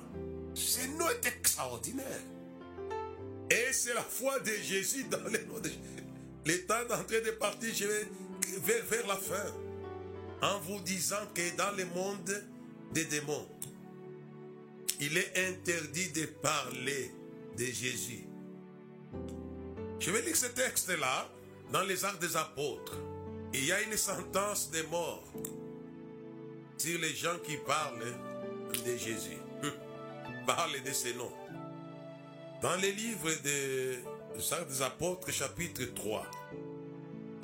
Ce 0.53 0.87
nom 0.97 1.09
est 1.09 1.25
extraordinaire. 1.25 2.21
Et 3.49 3.73
c'est 3.73 3.93
la 3.93 4.01
foi 4.01 4.39
de 4.39 4.51
Jésus 4.63 5.03
dans 5.05 5.23
le 5.23 5.43
nom 5.45 5.59
de 5.59 5.69
Jésus. 5.69 5.79
Le 6.45 6.65
temps 6.65 6.83
de 6.83 7.31
partir, 7.31 7.69
je 7.73 7.85
vais 7.85 8.07
vers, 8.59 8.85
vers 8.85 9.07
la 9.07 9.17
fin. 9.17 9.53
En 10.41 10.59
vous 10.61 10.79
disant 10.81 11.27
que 11.35 11.55
dans 11.55 11.71
le 11.77 11.85
monde 11.85 12.43
des 12.93 13.05
démons, 13.05 13.47
il 14.99 15.17
est 15.17 15.49
interdit 15.49 16.09
de 16.09 16.25
parler 16.25 17.11
de 17.57 17.65
Jésus. 17.65 18.23
Je 19.99 20.09
vais 20.09 20.21
lire 20.21 20.35
ce 20.35 20.47
texte-là 20.47 21.29
dans 21.71 21.83
les 21.83 22.05
actes 22.05 22.21
des 22.21 22.35
apôtres. 22.35 22.97
Il 23.53 23.65
y 23.65 23.71
a 23.71 23.81
une 23.81 23.97
sentence 23.97 24.71
de 24.71 24.81
mort 24.83 25.23
sur 26.77 26.99
les 26.99 27.13
gens 27.13 27.37
qui 27.45 27.57
parlent 27.57 28.13
de 28.85 28.97
Jésus. 28.97 29.37
Parlent 30.45 30.81
de 30.83 30.91
ce 30.91 31.09
nom. 31.17 31.31
Dans 32.61 32.75
les 32.75 32.91
livres 32.91 33.31
des 33.43 33.99
Actes 34.51 34.69
des 34.69 34.81
Apôtres, 34.81 35.31
chapitre 35.31 35.83
3, 35.95 36.25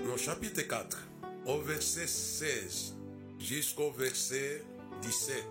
non, 0.05 0.15
chapitre 0.15 0.61
4, 0.61 0.97
au 1.47 1.59
verset 1.61 2.07
16 2.07 2.95
jusqu'au 3.39 3.91
verset 3.91 4.63
17. 5.01 5.43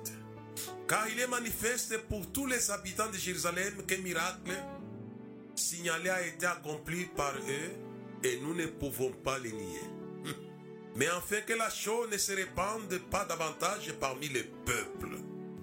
Car 0.88 1.08
il 1.08 1.20
est 1.20 1.26
manifeste 1.26 1.98
pour 2.08 2.30
tous 2.32 2.46
les 2.46 2.70
habitants 2.70 3.10
de 3.10 3.16
Jérusalem 3.16 3.84
qu'un 3.86 3.98
miracle 3.98 4.52
signalé 5.54 6.10
a 6.10 6.26
été 6.26 6.46
accompli 6.46 7.06
par 7.06 7.34
eux 7.34 8.24
et 8.24 8.38
nous 8.40 8.54
ne 8.54 8.66
pouvons 8.66 9.10
pas 9.10 9.38
les 9.38 9.52
nier. 9.52 9.82
Mais 10.96 11.08
afin 11.08 11.40
que 11.40 11.52
la 11.52 11.70
chose 11.70 12.10
ne 12.10 12.16
se 12.16 12.32
répande 12.32 12.98
pas 13.10 13.24
davantage 13.24 13.92
parmi 14.00 14.28
les 14.28 14.44
peuples, 14.44 15.16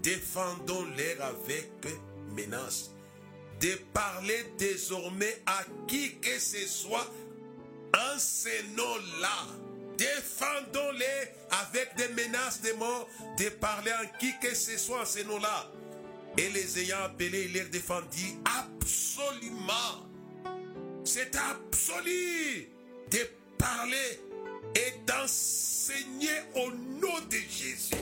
défendons-les 0.04 1.18
avec 1.20 1.72
menace 2.36 2.92
de 3.60 3.76
parler 3.94 4.46
désormais 4.58 5.42
à 5.46 5.64
qui 5.88 6.20
que 6.20 6.38
ce 6.38 6.68
soit 6.68 7.10
en 7.96 8.20
ces 8.20 8.64
noms-là. 8.76 9.48
Défendons-les 9.98 11.30
avec 11.50 11.96
des 11.96 12.10
menaces 12.10 12.62
de 12.62 12.74
mort, 12.74 13.08
de 13.38 13.50
parler 13.50 13.92
à 13.92 14.06
qui 14.06 14.38
que 14.40 14.54
ce 14.54 14.78
soit 14.78 15.02
en 15.02 15.06
ces 15.06 15.24
noms-là. 15.24 15.72
Et 16.38 16.50
les 16.50 16.80
ayant 16.80 17.04
appelés, 17.04 17.46
il 17.46 17.54
les 17.54 17.66
défendit 17.66 18.36
absolument. 18.44 20.10
C'est 21.06 21.36
absolu 21.36 22.70
de 23.12 23.30
parler 23.58 24.20
et 24.76 25.06
d'enseigner 25.06 26.42
au 26.56 26.72
nom 26.72 27.20
de 27.30 27.38
Jésus. 27.38 27.96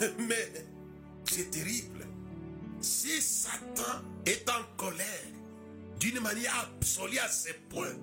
Mais 0.18 0.52
c'est 1.30 1.50
terrible. 1.50 2.06
Si 2.80 3.20
Satan 3.20 4.02
est 4.24 4.48
en 4.48 4.62
colère 4.76 5.06
d'une 5.98 6.20
manière 6.20 6.70
absolue 6.78 7.18
à 7.18 7.28
ce 7.28 7.50
point, 7.68 7.94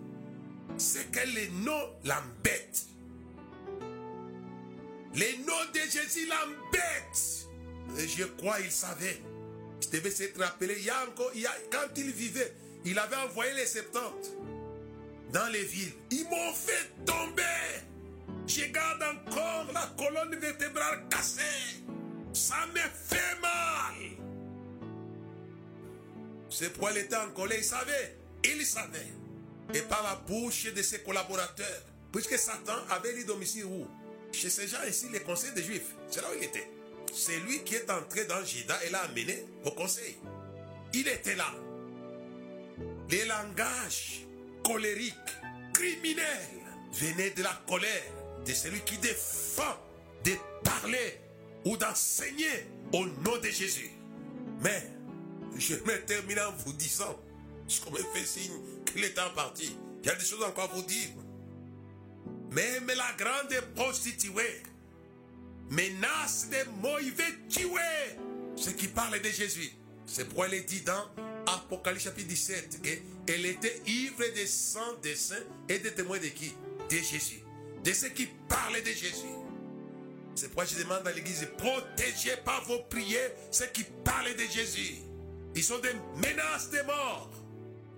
c'est 0.77 1.11
que 1.11 1.27
les 1.27 1.49
noms 1.49 1.89
l'embêtent. 2.03 2.85
Les 5.15 5.37
noms 5.39 5.71
de 5.73 5.79
Jésus 5.79 6.27
l'embêtent. 6.27 7.47
Je 7.95 8.23
crois 8.25 8.59
il 8.59 8.71
savait. 8.71 9.19
Je 9.81 9.89
devais 9.89 10.11
s'être 10.11 10.39
rappelé. 10.39 10.75
Il 10.77 10.85
y 10.85 10.89
a 10.89 11.03
encore, 11.05 11.31
il 11.33 11.41
y 11.41 11.47
a, 11.47 11.55
quand 11.71 11.87
il 11.97 12.11
vivait, 12.11 12.53
il 12.85 12.99
avait 12.99 13.15
envoyé 13.15 13.53
les 13.53 13.65
70 13.65 14.31
dans 15.33 15.47
les 15.51 15.63
villes. 15.63 15.93
Ils 16.11 16.25
m'ont 16.25 16.53
fait 16.53 16.91
tomber. 17.05 17.43
Je 18.47 18.63
garde 18.71 19.03
encore 19.03 19.67
la 19.73 19.93
colonne 19.97 20.39
vertébrale 20.39 21.03
cassée. 21.09 21.83
Ça 22.33 22.65
me 22.67 22.79
fait 22.79 23.39
mal. 23.41 23.95
C'est 26.49 26.69
pourquoi 26.69 26.91
il 26.91 26.99
était 26.99 27.17
en 27.17 27.29
colère. 27.31 27.57
Il 27.57 27.63
savait. 27.63 28.17
Il 28.45 28.65
savait. 28.65 29.11
Et 29.73 29.81
par 29.81 30.01
la 30.01 30.15
bouche 30.15 30.73
de 30.73 30.81
ses 30.81 31.03
collaborateurs. 31.03 31.83
Puisque 32.13 32.37
Satan 32.37 32.77
avait 32.89 33.13
les 33.13 33.25
domicile 33.25 33.65
où? 33.65 33.85
Chez 34.31 34.49
ces 34.49 34.67
gens 34.67 34.83
ici, 34.87 35.07
les 35.11 35.19
conseils 35.19 35.53
des 35.53 35.63
Juifs. 35.63 35.93
C'est 36.09 36.21
là 36.21 36.27
où 36.31 36.37
il 36.37 36.43
était. 36.45 36.71
C'est 37.13 37.39
lui 37.41 37.63
qui 37.65 37.75
est 37.75 37.89
entré 37.91 38.25
dans 38.25 38.43
Jida 38.43 38.81
et 38.85 38.89
l'a 38.89 39.01
amené 39.01 39.45
au 39.65 39.71
conseil. 39.71 40.17
Il 40.93 41.07
était 41.07 41.35
là. 41.35 41.53
Les 43.09 43.25
langages 43.25 44.25
colériques, 44.63 45.13
criminels, 45.73 46.25
venaient 46.93 47.31
de 47.31 47.43
la 47.43 47.61
colère 47.67 48.13
de 48.47 48.53
celui 48.53 48.79
qui 48.81 48.97
défend 48.97 49.75
de 50.23 50.31
parler 50.63 51.19
ou 51.65 51.75
d'enseigner 51.75 52.67
au 52.93 53.05
nom 53.05 53.37
de 53.43 53.49
Jésus. 53.49 53.91
Mais 54.61 54.89
je 55.57 55.75
vais 55.75 55.99
terminer 56.01 56.41
en 56.41 56.53
vous 56.53 56.73
disant, 56.73 57.19
qu'on 57.83 57.91
me 57.91 57.97
fait 57.97 58.25
signe 58.25 58.53
qu'il 58.85 59.03
est 59.03 59.19
en 59.19 59.29
partie. 59.31 59.75
Il 60.01 60.07
y 60.07 60.09
a 60.09 60.15
des 60.15 60.23
choses 60.23 60.43
encore 60.43 60.71
à 60.71 60.75
vous 60.75 60.83
dire. 60.83 61.09
Même 62.51 62.87
la 62.87 63.13
grande 63.17 63.61
prostituée 63.75 64.63
menace 65.69 66.47
de 66.49 66.57
veut 66.57 67.49
tuer 67.49 68.15
ce 68.55 68.69
qui 68.69 68.87
parle 68.87 69.19
de 69.21 69.29
Jésus. 69.29 69.71
C'est 70.05 70.25
pourquoi 70.25 70.47
elle 70.47 70.53
est 70.53 70.61
dit 70.61 70.81
dans 70.81 71.03
Apocalypse 71.45 72.05
chapitre 72.05 72.29
17 72.29 72.81
qu'elle 73.25 73.45
était 73.45 73.81
ivre 73.85 74.23
de 74.33 74.45
sang, 74.45 74.93
de 75.03 75.13
saints 75.13 75.35
et 75.67 75.79
de 75.79 75.89
témoins 75.89 76.19
de 76.19 76.27
qui? 76.27 76.53
De 76.89 76.95
Jésus. 76.95 77.41
De 77.83 77.93
ceux 77.93 78.09
qui 78.09 78.27
parlent 78.47 78.81
de 78.81 78.91
Jésus. 78.91 79.33
C'est 80.35 80.47
pourquoi 80.47 80.65
je 80.65 80.77
demande 80.77 81.07
à 81.07 81.11
l'église, 81.11 81.47
protégez 81.57 82.37
par 82.45 82.63
vos 82.65 82.79
prières 82.89 83.31
ceux 83.51 83.65
qui 83.67 83.83
parlent 84.03 84.35
de 84.35 84.43
Jésus. 84.51 84.95
Ils 85.55 85.63
sont 85.63 85.79
des 85.79 85.93
menaces 86.15 86.69
de 86.69 86.81
mort. 86.83 87.31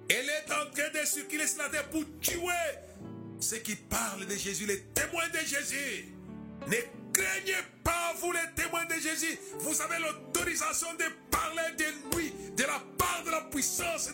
Elle 0.09 0.29
est 0.29 0.51
en 0.51 0.71
train 0.71 1.01
de 1.01 1.05
circuler 1.05 1.45
sur 1.45 1.61
la 1.61 1.69
terre 1.69 1.89
pour 1.89 2.03
tuer 2.21 2.39
ceux 3.39 3.57
qui 3.57 3.75
parlent 3.75 4.25
de 4.25 4.35
Jésus, 4.35 4.65
les 4.65 4.81
témoins 4.93 5.27
de 5.29 5.39
Jésus. 5.39 6.13
Ne 6.67 6.77
craignez 7.13 7.61
pas, 7.83 8.13
vous 8.19 8.31
les 8.31 8.53
témoins 8.55 8.85
de 8.85 8.95
Jésus. 8.95 9.37
Vous 9.59 9.81
avez 9.81 9.99
l'autorisation 9.99 10.87
de 10.93 11.05
parler 11.29 11.75
de 11.77 12.15
lui, 12.17 12.33
de 12.55 12.63
la 12.63 12.81
part 12.97 13.23
de 13.25 13.31
la 13.31 13.41
puissance. 13.41 14.09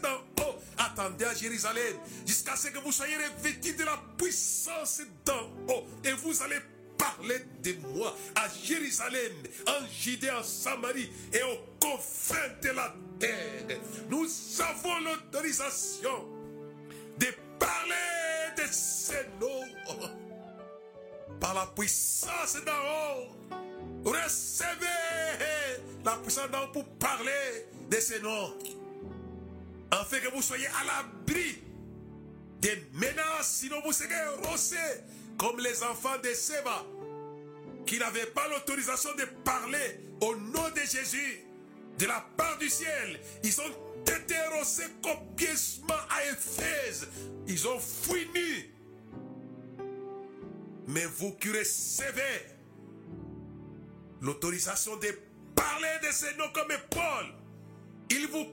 Attendez 0.97 1.25
à 1.25 1.33
Jérusalem 1.33 1.97
jusqu'à 2.25 2.55
ce 2.55 2.69
que 2.69 2.77
vous 2.77 2.91
soyez 2.93 3.15
revêtis 3.17 3.73
de 3.73 3.83
la 3.83 4.01
puissance 4.17 5.01
d'en 5.25 5.49
haut. 5.67 5.83
Et 6.05 6.13
vous 6.13 6.41
allez 6.41 6.55
parler 6.97 7.35
de 7.61 7.73
moi 7.89 8.15
à 8.35 8.47
Jérusalem, 8.63 9.33
en 9.67 9.85
Judée, 9.91 10.31
en 10.31 10.41
Samarie 10.41 11.11
et 11.33 11.43
aux 11.43 11.85
confins 11.85 12.47
de 12.63 12.69
la 12.69 12.95
terre. 13.19 13.77
Nous 14.09 14.25
avons 14.61 14.99
l'autorisation 15.01 16.29
de 17.19 17.27
parler 17.59 18.55
de 18.55 18.63
ces 18.71 19.25
noms 19.41 20.09
par 21.41 21.55
la 21.55 21.67
puissance 21.75 22.55
d'en 22.65 22.71
haut. 22.71 23.35
Recevez 24.05 25.81
la 26.05 26.13
puissance 26.23 26.49
d'en 26.51 26.63
haut 26.63 26.71
pour 26.71 26.85
parler 26.99 27.67
de 27.91 27.99
ces 27.99 28.21
noms. 28.21 28.53
Afin 29.91 30.19
que 30.19 30.33
vous 30.33 30.41
soyez 30.41 30.67
à 30.67 30.83
l'abri 30.85 31.61
des 32.59 32.83
menaces, 32.93 33.57
sinon 33.61 33.77
vous 33.85 33.93
serez 33.93 34.27
rossés 34.43 34.77
comme 35.37 35.59
les 35.59 35.83
enfants 35.83 36.17
de 36.23 36.33
Séba 36.33 36.83
qui 37.85 37.99
n'avaient 37.99 38.25
pas 38.27 38.47
l'autorisation 38.47 39.11
de 39.15 39.25
parler 39.43 39.99
au 40.21 40.35
nom 40.35 40.69
de 40.69 40.79
Jésus 40.81 41.41
de 41.99 42.05
la 42.07 42.25
part 42.35 42.57
du 42.57 42.69
ciel. 42.69 43.19
Ils 43.43 43.61
ont 43.61 44.01
été 44.01 44.35
rossés 44.57 44.87
copieusement 45.03 45.93
à 46.09 46.25
Éphèse. 46.31 47.07
Ils 47.47 47.67
ont 47.67 47.79
fini. 47.79 48.71
Mais 50.87 51.05
vous 51.05 51.33
qui 51.33 51.49
recevez 51.49 52.41
l'autorisation 54.21 54.95
de 54.97 55.07
parler 55.55 56.07
de 56.07 56.11
ces 56.11 56.35
noms 56.35 56.49
comme 56.53 56.73
Paul, 56.89 57.25
ils 58.09 58.27
vous 58.27 58.45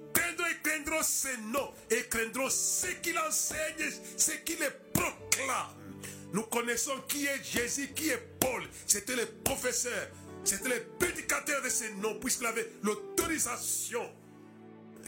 et 0.51 0.63
craindront 0.63 1.03
ces 1.03 1.37
noms 1.53 1.71
et 1.91 2.03
craindront 2.09 2.51
ce 2.51 2.87
qu'il 3.03 3.19
enseigne, 3.19 3.91
ce 4.17 4.33
qu'il 4.45 4.59
proclame. 4.93 5.67
Nous 6.33 6.43
connaissons 6.45 6.99
qui 7.09 7.27
est 7.27 7.43
Jésus, 7.45 7.89
qui 7.95 8.09
est 8.09 8.23
Paul. 8.41 8.63
C'était 8.87 9.17
le 9.17 9.27
professeur, 9.27 10.09
c'était 10.45 10.69
le 10.69 10.83
prédicateur 10.99 11.63
de 11.63 11.69
ces 11.69 11.93
noms, 11.95 12.19
puisqu'il 12.19 12.47
avait 12.47 12.71
l'autorisation 12.83 14.09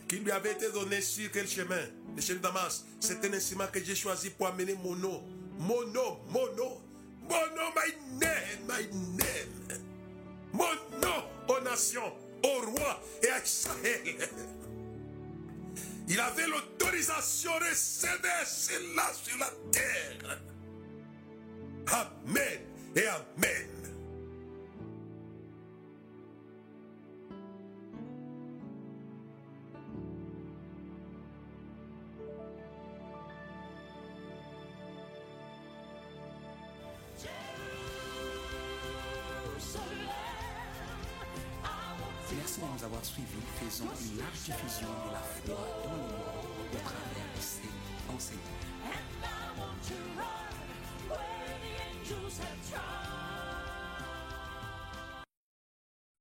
qui 0.09 0.17
lui 0.17 0.31
avait 0.31 0.53
été 0.53 0.71
donnée 0.71 1.01
sur 1.01 1.31
quel 1.33 1.49
chemin? 1.49 1.81
Le 2.15 2.21
chemin 2.23 2.39
de 2.39 2.43
Damas. 2.43 2.85
C'est 3.01 3.25
un 3.25 3.33
instrument 3.33 3.67
que 3.73 3.83
j'ai 3.83 3.95
choisi 3.95 4.31
pour 4.31 4.47
amener 4.47 4.75
mon 4.75 4.95
nom. 4.95 5.25
Mon 5.59 5.87
nom, 5.87 6.21
mon 6.29 6.47
nom. 6.55 6.81
Mon 7.23 7.47
nom, 7.57 7.71
my 7.75 8.19
name, 8.21 8.67
my 8.69 8.87
name. 9.17 9.81
Mon 10.53 10.65
nom 11.01 11.25
aux 11.49 11.61
nations, 11.63 12.13
au 12.45 12.71
roi 12.71 13.03
et 13.23 13.29
à 13.29 13.43
Israël. 13.43 14.29
Il 16.09 16.21
avait 16.21 16.47
l'autorisation, 16.47 17.53
recevez 17.55 18.45
cela 18.47 19.11
sur 19.15 19.39
la 19.39 19.51
terre. 19.73 20.39
Amen 21.89 22.61
et 22.97 23.07
Amen. 23.07 23.75
Merci 42.37 42.61
de 42.61 42.67
nous 42.67 42.85
avoir 42.85 43.05
suivis. 43.05 43.27
Faisons 43.61 43.85
une 44.01 44.19
large 44.19 44.39
diffusion 44.45 44.89